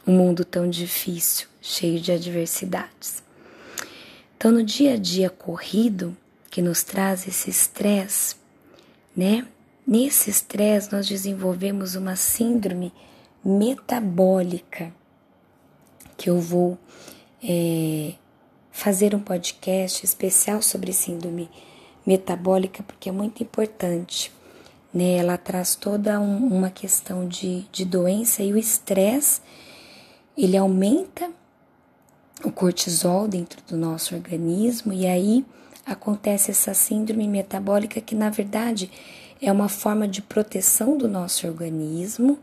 Um 0.07 0.17
mundo 0.17 0.43
tão 0.43 0.71
difícil, 0.71 1.49
cheio 1.61 2.01
de 2.01 2.11
adversidades. 2.11 3.23
Então, 4.39 4.53
no 4.53 4.65
dia 4.65 4.95
a 4.95 4.97
dia 4.97 5.29
corrido, 5.29 6.17
que 6.51 6.63
nos 6.63 6.83
traz 6.83 7.29
esse 7.29 7.51
estresse, 7.51 8.37
né? 9.15 9.47
Nesse 9.87 10.31
estresse, 10.31 10.91
nós 10.91 11.07
desenvolvemos 11.07 11.95
uma 11.95 12.17
síndrome 12.17 12.91
metabólica, 13.45 14.95
que 16.17 16.31
eu 16.31 16.41
vou 16.41 16.79
é, 17.43 18.15
fazer 18.71 19.15
um 19.15 19.21
podcast 19.21 20.05
especial 20.05 20.63
sobre 20.63 20.93
síndrome 20.93 21.49
metabólica, 22.07 22.83
porque 22.83 23.09
é 23.09 23.13
muito 23.13 23.43
importante. 23.43 24.33
Né? 24.93 25.17
Ela 25.17 25.37
traz 25.37 25.75
toda 25.75 26.19
um, 26.21 26.47
uma 26.47 26.71
questão 26.71 27.27
de, 27.27 27.67
de 27.71 27.85
doença 27.85 28.43
e 28.43 28.53
o 28.53 28.57
estresse, 28.57 29.41
ele 30.37 30.57
aumenta 30.57 31.31
o 32.45 32.53
cortisol 32.53 33.27
dentro 33.27 33.61
do 33.67 33.77
nosso 33.77 34.15
organismo 34.15 34.93
e 34.93 35.07
aí 35.07 35.45
acontece 35.85 36.51
essa 36.51 36.73
síndrome 36.73 37.27
metabólica 37.27 38.01
que, 38.01 38.15
na 38.15 38.31
verdade, 38.31 38.91
é 39.41 39.51
uma 39.51 39.69
forma 39.69 40.07
de 40.07 40.23
proteção 40.23 40.97
do 40.97 41.09
nosso 41.09 41.47
organismo. 41.47 42.39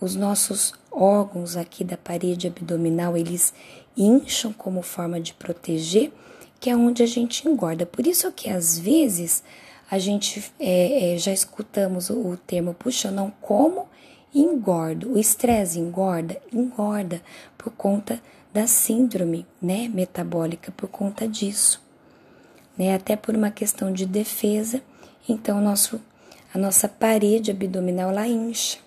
Os 0.00 0.14
nossos 0.14 0.74
órgãos 0.90 1.56
aqui 1.56 1.84
da 1.84 1.96
parede 1.96 2.46
abdominal, 2.46 3.16
eles 3.16 3.52
incham 3.98 4.52
como 4.52 4.80
forma 4.80 5.20
de 5.20 5.34
proteger, 5.34 6.12
que 6.60 6.70
é 6.70 6.76
onde 6.76 7.02
a 7.02 7.06
gente 7.06 7.46
engorda. 7.48 7.84
Por 7.84 8.06
isso 8.06 8.30
que, 8.32 8.48
às 8.48 8.78
vezes, 8.78 9.42
a 9.90 9.98
gente 9.98 10.52
é, 10.58 11.14
é, 11.14 11.18
já 11.18 11.32
escutamos 11.32 12.08
o, 12.08 12.18
o 12.18 12.36
termo, 12.36 12.74
puxa, 12.74 13.10
não 13.10 13.30
como 13.40 13.88
engordo. 14.34 15.12
O 15.12 15.18
estresse 15.18 15.78
engorda? 15.78 16.40
Engorda 16.52 17.22
por 17.56 17.72
conta 17.72 18.20
da 18.52 18.66
síndrome 18.66 19.46
né, 19.60 19.88
metabólica, 19.88 20.72
por 20.72 20.88
conta 20.88 21.26
disso 21.26 21.86
né? 22.78 22.94
Até 22.94 23.16
por 23.16 23.34
uma 23.34 23.50
questão 23.50 23.92
de 23.92 24.06
defesa, 24.06 24.80
então 25.28 25.60
nosso, 25.60 26.00
a 26.54 26.58
nossa 26.58 26.88
parede 26.88 27.50
abdominal 27.50 28.12
lá 28.12 28.26
incha. 28.26 28.78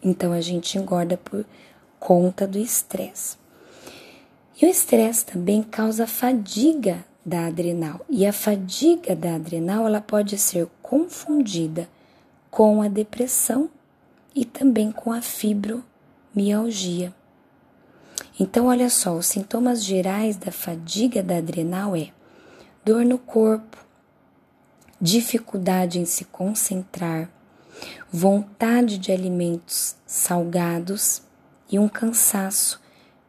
Então 0.00 0.32
a 0.32 0.40
gente 0.40 0.78
engorda 0.78 1.16
por 1.16 1.44
conta 1.98 2.46
do 2.46 2.58
estresse. 2.58 3.36
E 4.60 4.66
o 4.66 4.68
estresse 4.68 5.24
também 5.24 5.62
causa 5.62 6.06
fadiga 6.06 7.04
da 7.24 7.46
adrenal. 7.46 8.04
E 8.08 8.26
a 8.26 8.32
fadiga 8.32 9.16
da 9.16 9.36
adrenal 9.36 9.86
ela 9.86 10.00
pode 10.00 10.36
ser 10.38 10.68
confundida 10.82 11.88
com 12.50 12.82
a 12.82 12.88
depressão 12.88 13.70
e 14.34 14.44
também 14.44 14.92
com 14.92 15.12
a 15.12 15.22
fibromialgia. 15.22 17.14
Então, 18.38 18.66
olha 18.66 18.90
só, 18.90 19.16
os 19.16 19.26
sintomas 19.26 19.84
gerais 19.84 20.36
da 20.36 20.50
fadiga 20.50 21.22
da 21.22 21.36
adrenal 21.36 21.94
é 21.94 22.10
dor 22.84 23.04
no 23.04 23.18
corpo, 23.18 23.76
dificuldade 25.00 25.98
em 25.98 26.04
se 26.04 26.24
concentrar, 26.24 27.30
vontade 28.10 28.98
de 28.98 29.12
alimentos 29.12 29.96
salgados 30.06 31.22
e 31.70 31.78
um 31.78 31.88
cansaço 31.88 32.81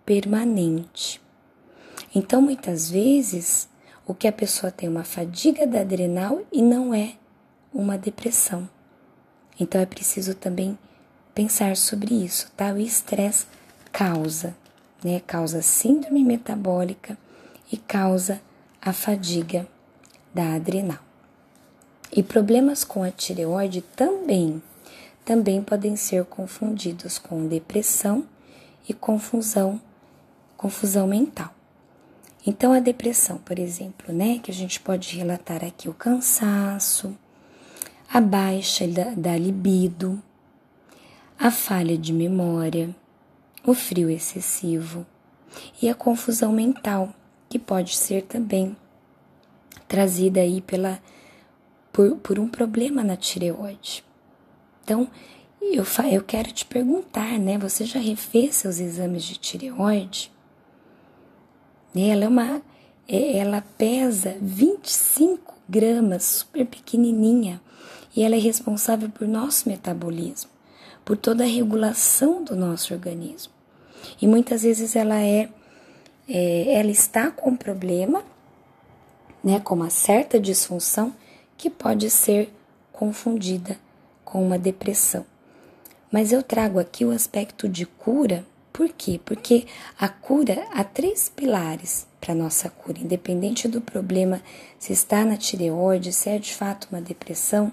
permanente. 0.06 1.22
Então, 2.16 2.42
muitas 2.42 2.90
vezes, 2.90 3.68
o 4.06 4.14
que 4.14 4.28
a 4.28 4.32
pessoa 4.32 4.72
tem 4.72 4.90
uma 4.90 5.04
fadiga 5.04 5.66
da 5.66 5.82
adrenal 5.82 6.42
e 6.52 6.62
não 6.62 6.94
é 6.94 7.16
uma 7.74 7.98
depressão. 7.98 8.70
Então 9.60 9.80
é 9.80 9.86
preciso 9.86 10.36
também 10.36 10.78
pensar 11.34 11.78
sobre 11.78 12.14
isso, 12.14 12.52
tá? 12.56 12.74
O 12.74 12.80
estresse 12.80 13.46
causa, 13.92 14.56
né? 15.04 15.22
Causa 15.26 15.62
síndrome 15.62 16.24
metabólica 16.24 17.18
e 17.72 17.78
causa 17.78 18.42
a 18.82 18.92
fadiga 18.92 19.68
da 20.34 20.56
adrenal. 20.56 21.00
E 22.12 22.22
problemas 22.22 22.84
com 22.84 23.04
a 23.04 23.10
tireoide 23.10 23.82
também, 23.96 24.62
também 25.26 25.64
podem 25.64 25.96
ser 25.96 26.26
confundidos 26.26 27.18
com 27.18 27.48
depressão 27.48 28.28
e 28.88 28.94
confusão, 28.94 29.82
confusão 30.64 31.06
mental. 31.06 31.54
Então 32.48 32.72
a 32.72 32.80
depressão, 32.80 33.38
por 33.38 33.60
exemplo, 33.60 34.14
né, 34.14 34.40
que 34.42 34.50
a 34.50 34.54
gente 34.54 34.80
pode 34.80 35.14
relatar 35.14 35.62
aqui 35.62 35.90
o 35.90 35.94
cansaço, 35.94 37.18
a 38.10 38.22
baixa 38.22 38.88
da, 38.88 39.10
da 39.10 39.38
libido, 39.38 40.24
a 41.38 41.52
falha 41.52 41.98
de 41.98 42.14
memória, 42.14 42.96
o 43.66 43.74
frio 43.74 44.10
excessivo 44.10 45.06
e 45.82 45.90
a 45.90 45.94
confusão 45.94 46.54
mental, 46.54 47.14
que 47.50 47.60
pode 47.60 47.98
ser 47.98 48.24
também 48.24 48.74
trazida 49.86 50.40
aí 50.40 50.62
pela, 50.62 50.98
por, 51.92 52.16
por 52.20 52.40
um 52.40 52.48
problema 52.48 53.04
na 53.04 53.18
tireoide. 53.18 54.02
Então, 54.82 55.10
eu, 55.62 55.84
eu 56.10 56.24
quero 56.24 56.54
te 56.54 56.64
perguntar, 56.64 57.38
né? 57.38 57.58
Você 57.58 57.84
já 57.84 58.00
refez 58.00 58.56
seus 58.56 58.80
exames 58.80 59.24
de 59.24 59.38
tireoide? 59.38 60.33
Ela 61.96 62.26
é 62.26 62.28
uma. 62.28 62.62
É, 63.08 63.38
ela 63.38 63.62
pesa 63.78 64.36
25 64.42 65.54
gramas, 65.68 66.24
super 66.24 66.66
pequenininha, 66.66 67.62
e 68.16 68.24
ela 68.24 68.36
é 68.36 68.40
responsável 68.40 69.10
por 69.10 69.28
nosso 69.28 69.68
metabolismo, 69.68 70.50
por 71.04 71.18
toda 71.18 71.44
a 71.44 71.48
regulação 71.48 72.44
do 72.44 72.56
nosso 72.56 72.94
organismo. 72.94 73.52
E 74.22 74.28
muitas 74.28 74.64
vezes 74.64 74.96
ela 74.96 75.20
é, 75.20 75.50
é 76.28 76.80
ela 76.80 76.92
está 76.92 77.30
com 77.30 77.56
problema 77.56 78.24
né, 79.44 79.60
com 79.60 79.76
uma 79.76 79.90
certa 79.90 80.40
disfunção 80.40 81.14
que 81.58 81.70
pode 81.70 82.10
ser 82.10 82.50
confundida 82.92 83.78
com 84.24 84.44
uma 84.44 84.58
depressão. 84.58 85.26
Mas 86.12 86.32
eu 86.32 86.42
trago 86.42 86.80
aqui 86.80 87.04
o 87.04 87.12
aspecto 87.12 87.68
de 87.68 87.86
cura, 87.86 88.46
por 88.74 88.90
quê? 88.90 89.22
Porque 89.24 89.68
a 90.00 90.10
cura 90.10 90.68
há 90.74 90.84
três 90.84 91.30
pilares 91.30 92.08
para 92.20 92.34
nossa 92.34 92.72
cura, 92.72 92.98
independente 92.98 93.68
do 93.68 93.80
problema, 93.80 94.42
se 94.80 94.92
está 94.92 95.24
na 95.24 95.38
tireoide, 95.38 96.12
se 96.12 96.28
é 96.30 96.40
de 96.40 96.56
fato 96.56 96.88
uma 96.92 97.00
depressão, 97.00 97.72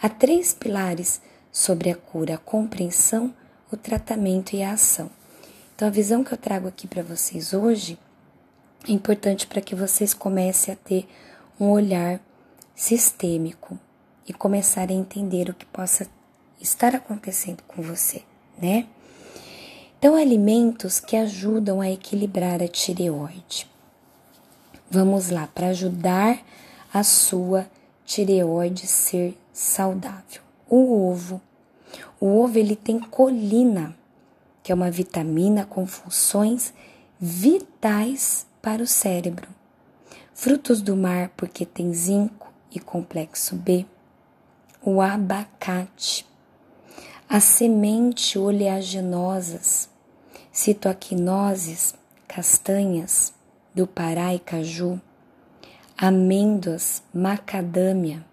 há 0.00 0.10
três 0.10 0.52
pilares 0.52 1.22
sobre 1.50 1.90
a 1.90 1.96
cura: 1.96 2.34
a 2.34 2.38
compreensão, 2.38 3.34
o 3.72 3.78
tratamento 3.78 4.54
e 4.54 4.62
a 4.62 4.72
ação. 4.72 5.10
Então, 5.74 5.88
a 5.88 5.90
visão 5.90 6.22
que 6.22 6.32
eu 6.32 6.38
trago 6.38 6.68
aqui 6.68 6.86
para 6.86 7.02
vocês 7.02 7.54
hoje 7.54 7.98
é 8.86 8.92
importante 8.92 9.46
para 9.46 9.62
que 9.62 9.74
vocês 9.74 10.12
comecem 10.12 10.74
a 10.74 10.76
ter 10.76 11.08
um 11.58 11.70
olhar 11.70 12.20
sistêmico 12.74 13.78
e 14.28 14.34
começarem 14.34 14.98
a 14.98 15.00
entender 15.00 15.48
o 15.48 15.54
que 15.54 15.64
possa 15.64 16.06
estar 16.60 16.94
acontecendo 16.94 17.62
com 17.66 17.80
você, 17.80 18.22
né? 18.60 18.86
Então, 20.06 20.14
alimentos 20.14 21.00
que 21.00 21.16
ajudam 21.16 21.80
a 21.80 21.90
equilibrar 21.90 22.62
a 22.62 22.68
tireoide. 22.68 23.68
Vamos 24.88 25.30
lá, 25.30 25.48
para 25.48 25.70
ajudar 25.70 26.38
a 26.94 27.02
sua 27.02 27.66
tireoide 28.04 28.86
ser 28.86 29.36
saudável. 29.52 30.42
O 30.70 31.10
ovo. 31.10 31.40
O 32.20 32.38
ovo 32.38 32.56
ele 32.56 32.76
tem 32.76 33.00
colina, 33.00 33.96
que 34.62 34.70
é 34.70 34.74
uma 34.76 34.92
vitamina 34.92 35.66
com 35.66 35.84
funções 35.88 36.72
vitais 37.18 38.46
para 38.62 38.84
o 38.84 38.86
cérebro. 38.86 39.48
Frutos 40.32 40.80
do 40.80 40.96
mar, 40.96 41.32
porque 41.36 41.66
tem 41.66 41.92
zinco 41.92 42.52
e 42.70 42.78
complexo 42.78 43.56
B. 43.56 43.84
O 44.80 45.00
abacate. 45.00 46.24
A 47.28 47.40
semente 47.40 48.38
oleaginosas, 48.38 49.95
citoaquinoses, 50.56 51.94
castanhas 52.26 53.34
do 53.74 53.86
Pará 53.86 54.34
e 54.34 54.38
caju, 54.38 54.98
amêndoas, 55.98 57.02
macadâmia, 57.12 58.24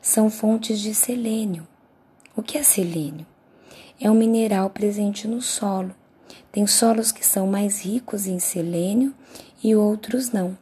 são 0.00 0.30
fontes 0.30 0.80
de 0.80 0.94
selênio. 0.94 1.68
O 2.34 2.42
que 2.42 2.56
é 2.56 2.62
selênio? 2.62 3.26
É 4.00 4.10
um 4.10 4.14
mineral 4.14 4.70
presente 4.70 5.28
no 5.28 5.42
solo. 5.42 5.94
Tem 6.50 6.66
solos 6.66 7.12
que 7.12 7.24
são 7.24 7.46
mais 7.46 7.82
ricos 7.84 8.26
em 8.26 8.38
selênio 8.38 9.14
e 9.62 9.76
outros 9.76 10.32
não. 10.32 10.56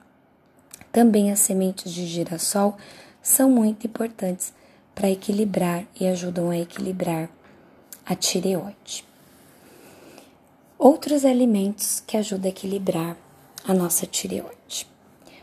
Também 0.91 1.31
as 1.31 1.39
sementes 1.39 1.93
de 1.93 2.07
girassol 2.09 2.77
são 3.23 3.49
muito 3.49 3.87
importantes 3.87 4.53
para 4.93 5.12
equilibrar 5.12 5.87
e 5.99 6.09
ajudam 6.09 6.51
a 6.51 6.59
equilibrar 6.59 7.31
a 8.05 8.17
tireoide. 8.17 9.14
Outros 10.79 11.25
alimentos 11.25 12.03
que 12.07 12.16
ajudam 12.16 12.47
a 12.47 12.49
equilibrar 12.49 13.16
a 13.64 13.72
nossa 13.72 14.07
tireoide. 14.07 14.87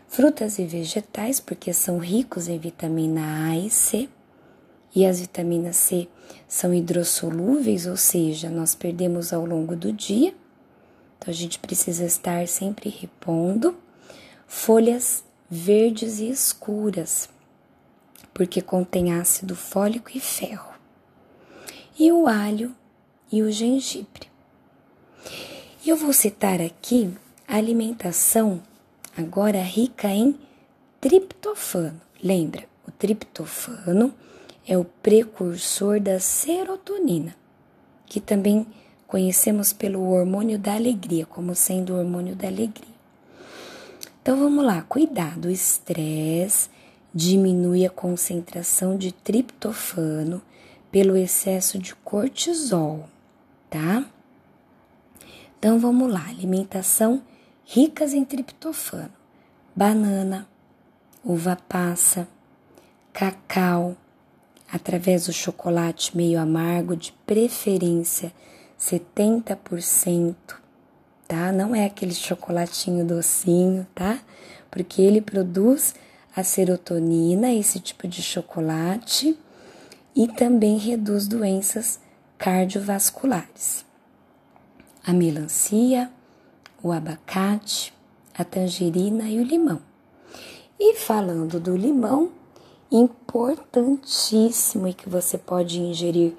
Frutas 0.07 0.59
e 0.59 0.65
vegetais, 0.65 1.39
porque 1.39 1.73
são 1.73 1.97
ricos 1.97 2.47
em 2.47 2.59
vitamina 2.59 3.49
A 3.49 3.57
e 3.57 3.69
C, 3.69 4.09
e 4.93 5.05
as 5.05 5.21
vitaminas 5.21 5.77
C 5.77 6.07
são 6.47 6.73
hidrossolúveis, 6.73 7.87
ou 7.87 7.95
seja, 7.95 8.49
nós 8.49 8.75
perdemos 8.75 9.31
ao 9.31 9.45
longo 9.45 9.75
do 9.75 9.91
dia 9.93 10.35
então 11.21 11.31
a 11.31 11.37
gente 11.37 11.59
precisa 11.59 12.03
estar 12.03 12.47
sempre 12.47 12.89
repondo 12.89 13.77
folhas 14.47 15.23
verdes 15.47 16.17
e 16.17 16.31
escuras, 16.31 17.29
porque 18.33 18.59
contém 18.59 19.13
ácido 19.13 19.55
fólico 19.55 20.09
e 20.15 20.19
ferro. 20.19 20.73
E 21.99 22.11
o 22.11 22.25
alho 22.27 22.75
e 23.31 23.43
o 23.43 23.51
gengibre. 23.51 24.30
E 25.83 25.89
eu 25.89 25.97
vou 25.97 26.13
citar 26.13 26.61
aqui 26.61 27.11
a 27.47 27.57
alimentação 27.57 28.61
agora 29.17 29.63
rica 29.63 30.09
em 30.09 30.37
triptofano. 30.99 31.99
Lembra, 32.23 32.65
o 32.87 32.91
triptofano 32.91 34.13
é 34.67 34.77
o 34.77 34.85
precursor 34.85 35.99
da 35.99 36.19
serotonina, 36.19 37.35
que 38.05 38.21
também 38.21 38.67
conhecemos 39.07 39.73
pelo 39.73 40.07
hormônio 40.11 40.59
da 40.59 40.75
alegria, 40.75 41.25
como 41.25 41.55
sendo 41.55 41.93
o 41.93 41.97
hormônio 41.97 42.35
da 42.35 42.47
alegria. 42.47 42.95
Então 44.21 44.37
vamos 44.37 44.63
lá, 44.63 44.83
cuidado, 44.83 45.47
o 45.47 45.51
estresse 45.51 46.69
diminui 47.11 47.87
a 47.87 47.89
concentração 47.89 48.95
de 48.95 49.11
triptofano 49.11 50.43
pelo 50.91 51.17
excesso 51.17 51.79
de 51.79 51.95
cortisol, 51.95 53.09
tá? 53.67 54.05
Então 55.61 55.77
vamos 55.77 56.11
lá, 56.11 56.25
alimentação 56.27 57.21
ricas 57.63 58.15
em 58.15 58.25
triptofano: 58.25 59.11
banana, 59.75 60.47
uva 61.23 61.55
passa, 61.55 62.27
cacau, 63.13 63.95
através 64.73 65.27
do 65.27 65.31
chocolate 65.31 66.17
meio 66.17 66.39
amargo, 66.39 66.95
de 66.95 67.11
preferência 67.27 68.33
70%, 68.79 70.35
tá? 71.27 71.51
Não 71.51 71.75
é 71.75 71.85
aquele 71.85 72.15
chocolatinho 72.15 73.05
docinho, 73.05 73.85
tá? 73.93 74.19
Porque 74.71 74.99
ele 74.99 75.21
produz 75.21 75.93
a 76.35 76.43
serotonina, 76.43 77.53
esse 77.53 77.79
tipo 77.79 78.07
de 78.07 78.23
chocolate, 78.23 79.37
e 80.15 80.27
também 80.27 80.79
reduz 80.79 81.27
doenças 81.27 81.99
cardiovasculares. 82.39 83.90
A 85.05 85.13
melancia, 85.13 86.11
o 86.81 86.91
abacate, 86.91 87.93
a 88.37 88.43
tangerina 88.43 89.23
e 89.29 89.39
o 89.39 89.43
limão. 89.43 89.81
E 90.79 90.95
falando 90.95 91.59
do 91.59 91.75
limão, 91.75 92.31
importantíssimo 92.91 94.87
e 94.87 94.93
que 94.93 95.09
você 95.09 95.37
pode 95.37 95.79
ingerir 95.79 96.35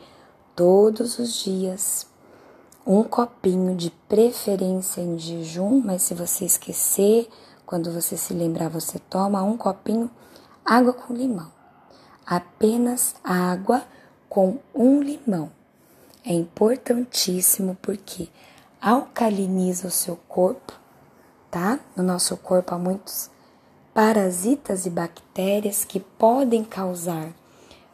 todos 0.54 1.18
os 1.18 1.42
dias 1.42 2.06
um 2.86 3.02
copinho 3.02 3.76
de 3.76 3.90
preferência 4.08 5.00
em 5.00 5.18
jejum, 5.18 5.80
mas 5.84 6.02
se 6.02 6.14
você 6.14 6.44
esquecer, 6.44 7.28
quando 7.64 7.92
você 7.92 8.16
se 8.16 8.34
lembrar, 8.34 8.68
você 8.68 8.98
toma 8.98 9.42
um 9.42 9.56
copinho 9.56 10.10
água 10.64 10.92
com 10.92 11.14
limão. 11.14 11.50
Apenas 12.26 13.14
água 13.22 13.82
com 14.28 14.58
um 14.74 15.00
limão. 15.00 15.50
É 16.24 16.32
importantíssimo 16.32 17.76
porque 17.80 18.28
alcaliniza 18.82 19.86
o 19.86 19.92
seu 19.92 20.16
corpo, 20.28 20.72
tá? 21.48 21.78
No 21.96 22.02
nosso 22.02 22.36
corpo 22.36 22.74
há 22.74 22.78
muitos 22.78 23.30
parasitas 23.94 24.86
e 24.86 24.90
bactérias 24.90 25.84
que 25.84 26.00
podem 26.00 26.64
causar 26.64 27.32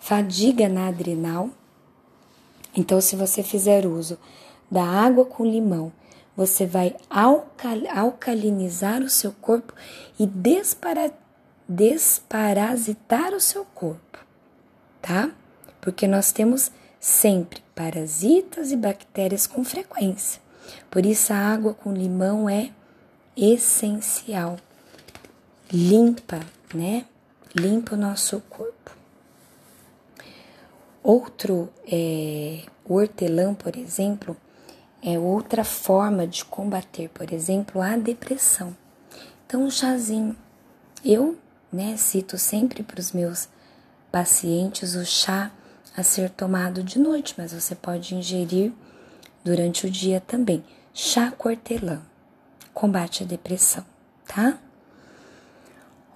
fadiga 0.01 0.67
na 0.67 0.89
adrenal. 0.89 1.51
Então, 2.75 3.01
se 3.03 3.17
você 3.17 3.43
fizer 3.43 3.85
uso 3.85 4.19
da 4.71 4.85
água 4.85 5.27
com 5.27 5.45
limão, 5.45 5.93
você 6.35 6.65
vai 6.65 6.97
alcal 7.11 7.79
alcalinizar 7.95 9.03
o 9.03 9.11
seu 9.11 9.33
corpo 9.33 9.75
e 10.19 10.27
despara 10.27 11.13
desparasitar 11.69 13.35
o 13.35 13.41
seu 13.41 13.65
corpo, 13.75 14.19
tá? 15.03 15.31
Porque 15.83 16.07
nós 16.07 16.33
temos 16.33 16.71
sempre 16.99 17.63
parasitas 17.75 18.73
e 18.73 18.77
bactérias 18.77 19.47
com 19.47 19.63
frequência. 19.63 20.48
Por 20.91 21.05
isso, 21.05 21.33
a 21.33 21.37
água 21.37 21.75
com 21.75 21.93
limão 21.93 22.49
é 22.49 22.71
essencial. 23.37 24.57
Limpa, 25.73 26.41
né? 26.75 27.05
Limpa 27.55 27.95
o 27.95 27.99
nosso 27.99 28.41
corpo. 28.49 28.97
Outro 31.03 31.69
é, 31.91 32.63
hortelã, 32.85 33.55
por 33.55 33.77
exemplo, 33.77 34.37
é 35.03 35.19
outra 35.19 35.65
forma 35.65 36.27
de 36.27 36.45
combater, 36.45 37.09
por 37.11 37.33
exemplo, 37.33 37.81
a 37.81 37.97
depressão. 37.97 38.77
Então, 39.47 39.63
um 39.63 39.71
chazinho. 39.71 40.37
Eu, 41.05 41.39
né, 41.73 41.97
cito 41.97 42.37
sempre 42.37 42.83
para 42.83 42.99
os 42.99 43.13
meus 43.13 43.49
pacientes 44.11 44.95
o 44.95 45.05
chá 45.05 45.53
a 45.97 46.03
ser 46.03 46.31
tomado 46.31 46.83
de 46.83 46.99
noite, 46.99 47.35
mas 47.39 47.53
você 47.53 47.75
pode 47.75 48.15
ingerir 48.15 48.73
durante 49.45 49.87
o 49.87 49.91
dia 49.91 50.21
também. 50.21 50.65
Chá 51.01 51.31
cortelã 51.31 52.01
combate 52.75 53.23
a 53.23 53.27
depressão, 53.27 53.87
tá? 54.27 54.59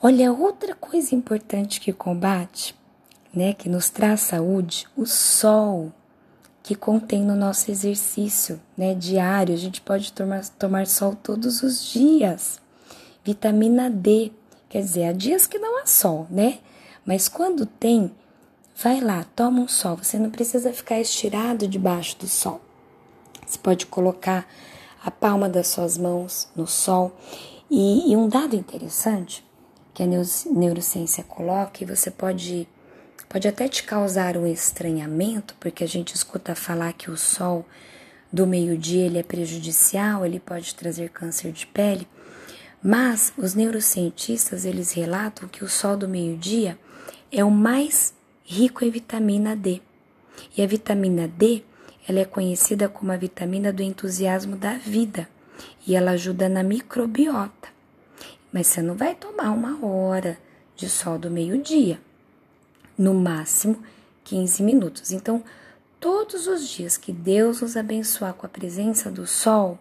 Olha, 0.02 0.32
outra 0.32 0.74
coisa 0.74 1.14
importante 1.14 1.80
que 1.80 1.92
combate, 1.92 2.74
né, 3.32 3.52
que 3.52 3.68
nos 3.68 3.90
traz 3.90 4.22
saúde, 4.22 4.88
o 4.96 5.06
sol 5.06 5.92
que 6.64 6.74
contém 6.74 7.22
no 7.22 7.36
nosso 7.36 7.70
exercício, 7.70 8.60
né, 8.76 8.92
diário. 8.92 9.54
A 9.54 9.56
gente 9.56 9.80
pode 9.80 10.12
tomar, 10.12 10.44
tomar 10.58 10.88
sol 10.88 11.14
todos 11.14 11.62
os 11.62 11.84
dias. 11.84 12.60
Vitamina 13.24 13.88
D, 13.88 14.32
quer 14.68 14.80
dizer, 14.80 15.04
há 15.04 15.12
dias 15.12 15.46
que 15.46 15.60
não 15.60 15.80
há 15.80 15.86
sol, 15.86 16.26
né? 16.28 16.58
Mas 17.06 17.28
quando 17.28 17.66
tem, 17.66 18.10
vai 18.74 19.00
lá, 19.00 19.24
toma 19.36 19.60
um 19.60 19.68
sol. 19.68 19.96
Você 19.98 20.18
não 20.18 20.28
precisa 20.28 20.72
ficar 20.72 20.98
estirado 20.98 21.68
debaixo 21.68 22.18
do 22.18 22.26
sol. 22.26 22.60
Você 23.52 23.58
pode 23.58 23.84
colocar 23.84 24.48
a 25.04 25.10
palma 25.10 25.46
das 25.46 25.68
suas 25.68 25.98
mãos 25.98 26.48
no 26.56 26.66
sol. 26.66 27.14
E, 27.70 28.10
e 28.10 28.16
um 28.16 28.26
dado 28.26 28.56
interessante 28.56 29.44
que 29.92 30.02
a 30.02 30.06
neurociência 30.06 31.22
coloca, 31.22 31.82
e 31.82 31.86
você 31.86 32.10
pode, 32.10 32.66
pode 33.28 33.46
até 33.46 33.68
te 33.68 33.82
causar 33.82 34.38
um 34.38 34.46
estranhamento, 34.46 35.54
porque 35.60 35.84
a 35.84 35.86
gente 35.86 36.14
escuta 36.14 36.54
falar 36.54 36.94
que 36.94 37.10
o 37.10 37.16
sol 37.16 37.66
do 38.32 38.46
meio-dia 38.46 39.04
ele 39.04 39.18
é 39.18 39.22
prejudicial, 39.22 40.24
ele 40.24 40.40
pode 40.40 40.74
trazer 40.74 41.10
câncer 41.10 41.52
de 41.52 41.66
pele, 41.66 42.08
mas 42.82 43.34
os 43.36 43.54
neurocientistas 43.54 44.64
eles 44.64 44.92
relatam 44.92 45.46
que 45.46 45.62
o 45.62 45.68
sol 45.68 45.94
do 45.94 46.08
meio-dia 46.08 46.78
é 47.30 47.44
o 47.44 47.50
mais 47.50 48.14
rico 48.44 48.82
em 48.82 48.90
vitamina 48.90 49.54
D. 49.54 49.82
E 50.56 50.62
a 50.62 50.66
vitamina 50.66 51.28
D 51.28 51.62
ela 52.08 52.20
é 52.20 52.24
conhecida 52.24 52.88
como 52.88 53.12
a 53.12 53.16
vitamina 53.16 53.72
do 53.72 53.82
entusiasmo 53.82 54.56
da 54.56 54.74
vida 54.74 55.28
e 55.86 55.94
ela 55.94 56.12
ajuda 56.12 56.48
na 56.48 56.62
microbiota. 56.62 57.68
Mas 58.52 58.66
você 58.66 58.82
não 58.82 58.94
vai 58.94 59.14
tomar 59.14 59.50
uma 59.50 59.84
hora 59.84 60.38
de 60.76 60.88
sol 60.88 61.18
do 61.18 61.30
meio-dia, 61.30 62.00
no 62.98 63.14
máximo 63.14 63.82
15 64.24 64.62
minutos. 64.62 65.12
Então, 65.12 65.42
todos 66.00 66.46
os 66.46 66.68
dias 66.68 66.96
que 66.96 67.12
Deus 67.12 67.60
nos 67.60 67.76
abençoar 67.76 68.34
com 68.34 68.46
a 68.46 68.48
presença 68.48 69.10
do 69.10 69.26
sol, 69.26 69.78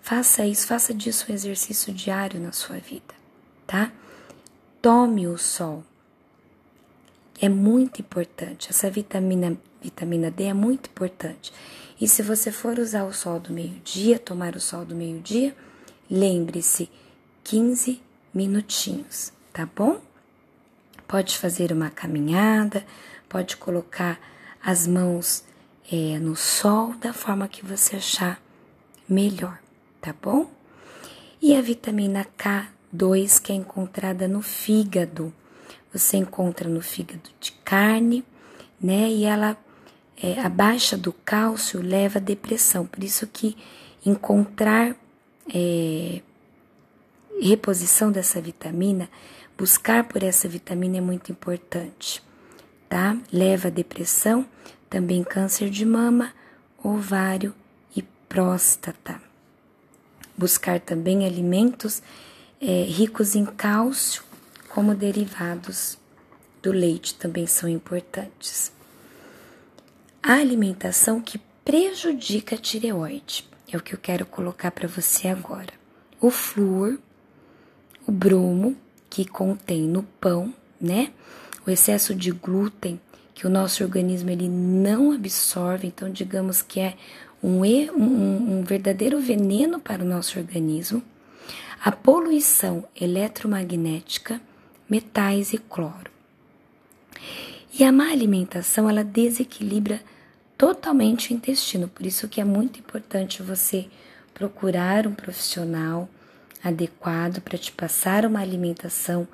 faça 0.00 0.44
isso, 0.44 0.66
faça 0.66 0.92
disso 0.92 1.26
um 1.28 1.34
exercício 1.34 1.92
diário 1.92 2.40
na 2.40 2.52
sua 2.52 2.76
vida, 2.78 3.14
tá? 3.66 3.92
Tome 4.82 5.26
o 5.26 5.38
sol. 5.38 5.84
É 7.40 7.48
muito 7.48 8.00
importante. 8.00 8.70
Essa 8.70 8.90
vitamina 8.90 9.56
vitamina 9.86 10.30
D 10.30 10.44
é 10.44 10.54
muito 10.54 10.90
importante. 10.90 11.52
E 12.00 12.08
se 12.08 12.22
você 12.22 12.50
for 12.50 12.78
usar 12.78 13.04
o 13.04 13.12
sol 13.12 13.38
do 13.38 13.52
meio-dia, 13.52 14.18
tomar 14.18 14.56
o 14.56 14.60
sol 14.60 14.84
do 14.84 14.94
meio-dia, 14.94 15.56
lembre-se, 16.10 16.90
15 17.44 18.02
minutinhos, 18.34 19.32
tá 19.52 19.66
bom? 19.74 20.00
Pode 21.06 21.38
fazer 21.38 21.72
uma 21.72 21.88
caminhada, 21.88 22.84
pode 23.28 23.56
colocar 23.56 24.18
as 24.62 24.88
mãos 24.88 25.44
é, 25.90 26.18
no 26.18 26.34
sol 26.34 26.94
da 26.94 27.12
forma 27.12 27.46
que 27.46 27.64
você 27.64 27.96
achar 27.96 28.42
melhor, 29.08 29.58
tá 30.00 30.12
bom? 30.20 30.50
E 31.40 31.54
a 31.54 31.62
vitamina 31.62 32.26
K2 32.36 33.40
que 33.40 33.52
é 33.52 33.54
encontrada 33.54 34.26
no 34.26 34.42
fígado. 34.42 35.32
Você 35.92 36.16
encontra 36.16 36.68
no 36.68 36.80
fígado 36.80 37.30
de 37.38 37.52
carne, 37.52 38.24
né? 38.80 39.08
E 39.08 39.24
ela 39.24 39.56
é, 40.22 40.40
a 40.40 40.48
baixa 40.48 40.96
do 40.96 41.12
cálcio 41.12 41.82
leva 41.82 42.18
à 42.18 42.22
depressão. 42.22 42.86
Por 42.86 43.04
isso 43.04 43.26
que 43.26 43.56
encontrar 44.04 44.96
é, 45.52 46.20
reposição 47.40 48.10
dessa 48.10 48.40
vitamina, 48.40 49.08
buscar 49.56 50.04
por 50.04 50.22
essa 50.22 50.48
vitamina 50.48 50.98
é 50.98 51.00
muito 51.00 51.30
importante, 51.30 52.22
tá? 52.88 53.16
Leva 53.32 53.68
à 53.68 53.70
depressão, 53.70 54.46
também 54.88 55.22
câncer 55.22 55.68
de 55.68 55.84
mama, 55.84 56.32
ovário 56.82 57.54
e 57.94 58.02
próstata. 58.02 59.20
Buscar 60.36 60.80
também 60.80 61.26
alimentos 61.26 62.02
é, 62.60 62.82
ricos 62.84 63.34
em 63.34 63.44
cálcio, 63.44 64.22
como 64.68 64.94
derivados 64.94 65.98
do 66.62 66.70
leite, 66.72 67.14
também 67.14 67.46
são 67.46 67.68
importantes 67.68 68.75
a 70.26 70.40
alimentação 70.40 71.20
que 71.20 71.38
prejudica 71.64 72.56
a 72.56 72.58
tireoide. 72.58 73.48
É 73.72 73.76
o 73.76 73.80
que 73.80 73.94
eu 73.94 73.98
quero 73.98 74.26
colocar 74.26 74.72
para 74.72 74.88
você 74.88 75.28
agora. 75.28 75.72
O 76.20 76.30
flúor, 76.30 76.98
o 78.04 78.10
bromo, 78.10 78.76
que 79.08 79.24
contém 79.24 79.82
no 79.82 80.02
pão, 80.02 80.52
né? 80.80 81.12
O 81.64 81.70
excesso 81.70 82.12
de 82.12 82.32
glúten, 82.32 83.00
que 83.34 83.46
o 83.46 83.50
nosso 83.50 83.84
organismo 83.84 84.28
ele 84.28 84.48
não 84.48 85.12
absorve, 85.12 85.86
então 85.86 86.10
digamos 86.10 86.60
que 86.60 86.80
é 86.80 86.96
um, 87.40 87.62
um, 87.62 88.58
um 88.58 88.64
verdadeiro 88.64 89.20
veneno 89.20 89.78
para 89.78 90.02
o 90.02 90.08
nosso 90.08 90.40
organismo. 90.40 91.00
A 91.84 91.92
poluição 91.92 92.84
eletromagnética, 93.00 94.40
metais 94.90 95.52
e 95.52 95.58
cloro. 95.58 96.10
E 97.78 97.84
a 97.84 97.92
má 97.92 98.10
alimentação, 98.10 98.90
ela 98.90 99.04
desequilibra 99.04 100.00
totalmente 100.56 101.32
o 101.32 101.34
intestino. 101.34 101.88
Por 101.88 102.06
isso 102.06 102.28
que 102.28 102.40
é 102.40 102.44
muito 102.44 102.78
importante 102.78 103.42
você 103.42 103.86
procurar 104.32 105.06
um 105.06 105.14
profissional 105.14 106.08
adequado 106.62 107.40
para 107.40 107.58
te 107.58 107.72
passar 107.72 108.24
uma 108.24 108.40
alimentação 108.40 109.26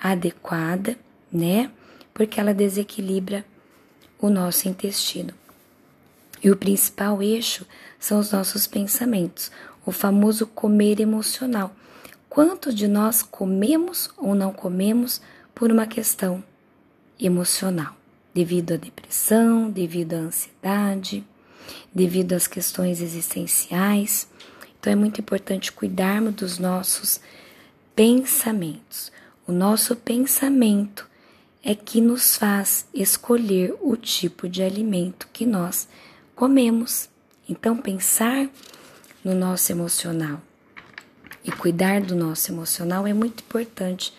adequada, 0.00 0.96
né? 1.32 1.70
Porque 2.12 2.40
ela 2.40 2.52
desequilibra 2.52 3.44
o 4.18 4.28
nosso 4.28 4.68
intestino. 4.68 5.32
E 6.42 6.50
o 6.50 6.56
principal 6.56 7.22
eixo 7.22 7.66
são 7.98 8.18
os 8.18 8.32
nossos 8.32 8.66
pensamentos, 8.66 9.50
o 9.84 9.92
famoso 9.92 10.46
comer 10.46 11.00
emocional. 11.00 11.74
Quantos 12.28 12.74
de 12.74 12.88
nós 12.88 13.22
comemos 13.22 14.10
ou 14.16 14.34
não 14.34 14.52
comemos 14.52 15.20
por 15.54 15.70
uma 15.70 15.86
questão 15.86 16.42
emocional? 17.18 17.99
Devido 18.34 18.72
à 18.72 18.76
depressão, 18.76 19.70
devido 19.70 20.14
à 20.14 20.18
ansiedade, 20.18 21.24
devido 21.94 22.32
às 22.32 22.46
questões 22.46 23.00
existenciais. 23.00 24.28
Então 24.78 24.92
é 24.92 24.96
muito 24.96 25.20
importante 25.20 25.72
cuidarmos 25.72 26.34
dos 26.34 26.58
nossos 26.58 27.20
pensamentos. 27.94 29.12
O 29.46 29.52
nosso 29.52 29.96
pensamento 29.96 31.08
é 31.62 31.74
que 31.74 32.00
nos 32.00 32.36
faz 32.36 32.86
escolher 32.94 33.74
o 33.80 33.96
tipo 33.96 34.48
de 34.48 34.62
alimento 34.62 35.28
que 35.32 35.44
nós 35.44 35.88
comemos. 36.34 37.08
Então, 37.48 37.76
pensar 37.76 38.48
no 39.22 39.34
nosso 39.34 39.70
emocional 39.72 40.40
e 41.44 41.50
cuidar 41.52 42.00
do 42.00 42.14
nosso 42.14 42.50
emocional 42.50 43.06
é 43.06 43.12
muito 43.12 43.42
importante 43.42 44.14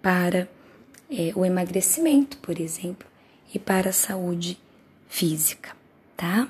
para 0.00 0.48
é, 1.10 1.32
o 1.34 1.44
emagrecimento, 1.44 2.36
por 2.38 2.60
exemplo, 2.60 3.09
e 3.54 3.58
para 3.58 3.90
a 3.90 3.92
saúde 3.92 4.58
física, 5.08 5.76
tá? 6.16 6.48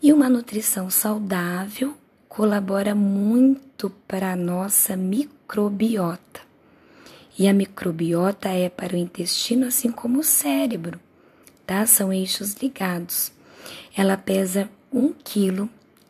E 0.00 0.12
uma 0.12 0.28
nutrição 0.28 0.88
saudável 0.90 1.96
colabora 2.28 2.94
muito 2.94 3.90
para 4.06 4.32
a 4.32 4.36
nossa 4.36 4.96
microbiota. 4.96 6.40
E 7.38 7.48
a 7.48 7.52
microbiota 7.52 8.48
é 8.48 8.68
para 8.68 8.94
o 8.94 8.98
intestino, 8.98 9.66
assim 9.66 9.90
como 9.90 10.20
o 10.20 10.24
cérebro, 10.24 11.00
tá? 11.66 11.86
São 11.86 12.12
eixos 12.12 12.54
ligados. 12.54 13.32
Ela 13.96 14.16
pesa 14.16 14.68
um 14.92 15.12
quilo 15.12 15.68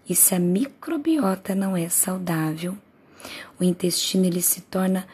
e 0.09 0.15
se 0.15 0.35
a 0.35 0.39
microbiota 0.39 1.55
não 1.55 1.77
é 1.77 1.89
saudável, 1.89 2.77
o 3.59 3.65
intestino 3.65 4.25
ele 4.25 4.41
se 4.41 4.63
torna 4.63 5.07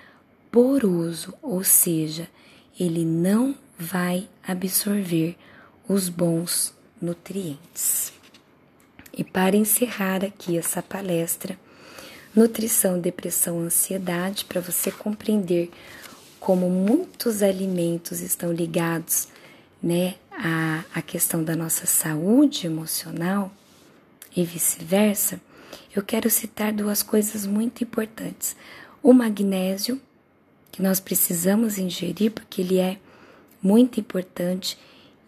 poroso, 0.51 1.35
ou 1.43 1.65
seja, 1.65 2.29
ele 2.79 3.05
não 3.05 3.57
vai 3.79 4.29
absorver 4.47 5.37
os 5.89 6.09
bons 6.09 6.75
nutrientes. 7.01 8.13
E 9.13 9.23
para 9.23 9.57
encerrar 9.57 10.25
aqui 10.25 10.59
essa 10.59 10.83
palestra, 10.83 11.59
nutrição, 12.35 12.99
depressão, 12.99 13.61
ansiedade, 13.61 14.45
para 14.45 14.61
você 14.61 14.91
compreender 14.91 15.71
como 16.41 16.69
muitos 16.69 17.43
alimentos 17.43 18.21
estão 18.21 18.53
ligados, 18.53 19.29
né, 19.83 20.17
à, 20.31 20.85
à 20.95 21.03
questão 21.03 21.45
da 21.45 21.55
nossa 21.55 21.87
saúde 21.87 22.67
emocional 22.67 23.53
e 24.35 24.45
vice-versa, 24.45 25.41
eu 25.95 26.03
quero 26.03 26.29
citar 26.29 26.73
duas 26.73 27.03
coisas 27.03 27.47
muito 27.47 27.85
importantes. 27.85 28.57
O 29.03 29.13
magnésio, 29.13 30.01
que 30.73 30.83
nós 30.83 30.99
precisamos 30.99 31.79
ingerir 31.79 32.33
porque 32.33 32.63
ele 32.63 32.79
é 32.79 32.99
muito 33.65 33.99
importante 33.99 34.79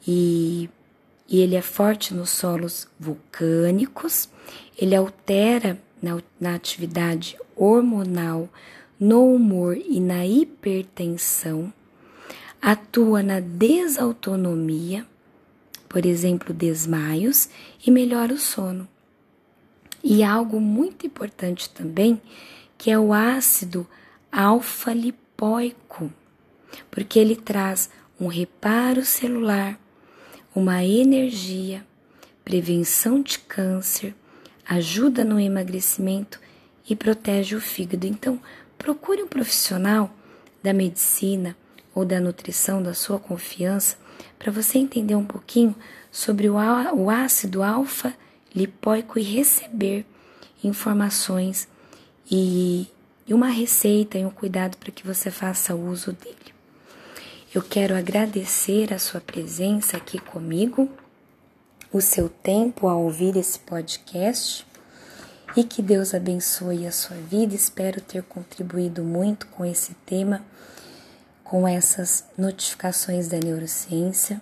e, 0.07 0.69
e 1.27 1.41
ele 1.41 1.57
é 1.57 1.63
forte 1.63 2.13
nos 2.13 2.29
solos 2.29 2.87
vulcânicos, 3.01 4.29
ele 4.79 4.95
altera 4.95 5.81
na, 6.03 6.23
na 6.39 6.55
atividade 6.55 7.39
hormonal, 7.57 8.49
no 9.01 9.35
humor 9.35 9.77
e 9.77 9.99
na 9.99 10.27
hipertensão, 10.27 11.73
atua 12.61 13.23
na 13.23 13.41
desautonomia, 13.41 15.07
por 15.89 16.05
exemplo, 16.05 16.53
desmaios, 16.53 17.49
e 17.87 17.91
melhora 17.91 18.35
o 18.35 18.39
sono. 18.39 18.87
E 20.05 20.23
algo 20.23 20.61
muito 20.61 21.07
importante 21.07 21.71
também, 21.71 22.21
que 22.77 22.91
é 22.91 22.99
o 22.99 23.13
ácido 23.13 23.87
alfa-lipóico, 24.31 26.13
porque 26.91 27.19
ele 27.19 27.37
traz 27.37 27.91
um 28.19 28.27
reparo 28.27 29.05
celular, 29.05 29.79
uma 30.55 30.83
energia, 30.85 31.85
prevenção 32.45 33.21
de 33.21 33.39
câncer, 33.39 34.15
ajuda 34.67 35.25
no 35.25 35.39
emagrecimento 35.39 36.41
e 36.89 36.97
protege 36.97 37.55
o 37.55 37.61
fígado. 37.61 38.07
Então, 38.07 38.41
procure 38.79 39.23
um 39.23 39.29
profissional 39.29 40.11
da 40.63 40.73
medicina 40.73 41.57
ou 41.95 42.05
da 42.05 42.21
nutrição 42.21 42.83
da 42.83 42.95
sua 42.95 43.19
confiança 43.19 43.97
para 44.39 44.51
você 44.51 44.79
entender 44.79 45.15
um 45.15 45.25
pouquinho 45.25 45.75
sobre 46.11 46.49
o 46.49 47.11
ácido 47.11 47.63
alfa-lipóico 47.63 49.19
e 49.19 49.23
receber 49.23 50.07
informações 50.65 51.69
e 52.31 52.89
uma 53.29 53.49
receita 53.49 54.19
e 54.19 54.25
um 54.25 54.31
cuidado 54.31 54.77
para 54.79 54.91
que 54.91 55.07
você 55.07 55.31
faça 55.31 55.75
uso 55.75 56.13
dele. 56.13 56.56
Eu 57.57 57.63
quero 57.63 57.97
agradecer 57.97 58.93
a 58.93 58.99
sua 58.99 59.19
presença 59.19 59.97
aqui 59.97 60.19
comigo, 60.19 60.91
o 61.91 62.03
seu 62.03 62.29
tempo 62.29 62.87
ao 62.87 63.03
ouvir 63.03 63.35
esse 63.35 63.59
podcast 63.59 64.67
e 65.57 65.65
que 65.65 65.81
Deus 65.81 66.13
abençoe 66.13 66.87
a 66.87 66.93
sua 66.93 67.17
vida. 67.17 67.55
Espero 67.55 67.99
ter 67.99 68.23
contribuído 68.25 69.03
muito 69.03 69.47
com 69.47 69.65
esse 69.65 69.95
tema, 70.05 70.45
com 71.43 71.67
essas 71.67 72.27
notificações 72.37 73.29
da 73.29 73.39
neurociência, 73.39 74.39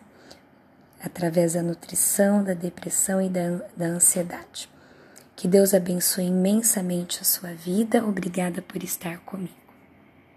através 1.00 1.52
da 1.52 1.62
nutrição, 1.62 2.42
da 2.42 2.52
depressão 2.52 3.22
e 3.22 3.28
da, 3.28 3.60
da 3.76 3.86
ansiedade. 3.86 4.68
Que 5.36 5.46
Deus 5.46 5.72
abençoe 5.72 6.24
imensamente 6.24 7.20
a 7.20 7.24
sua 7.24 7.54
vida. 7.54 8.04
Obrigada 8.04 8.60
por 8.60 8.82
estar 8.82 9.18
comigo. 9.20 9.63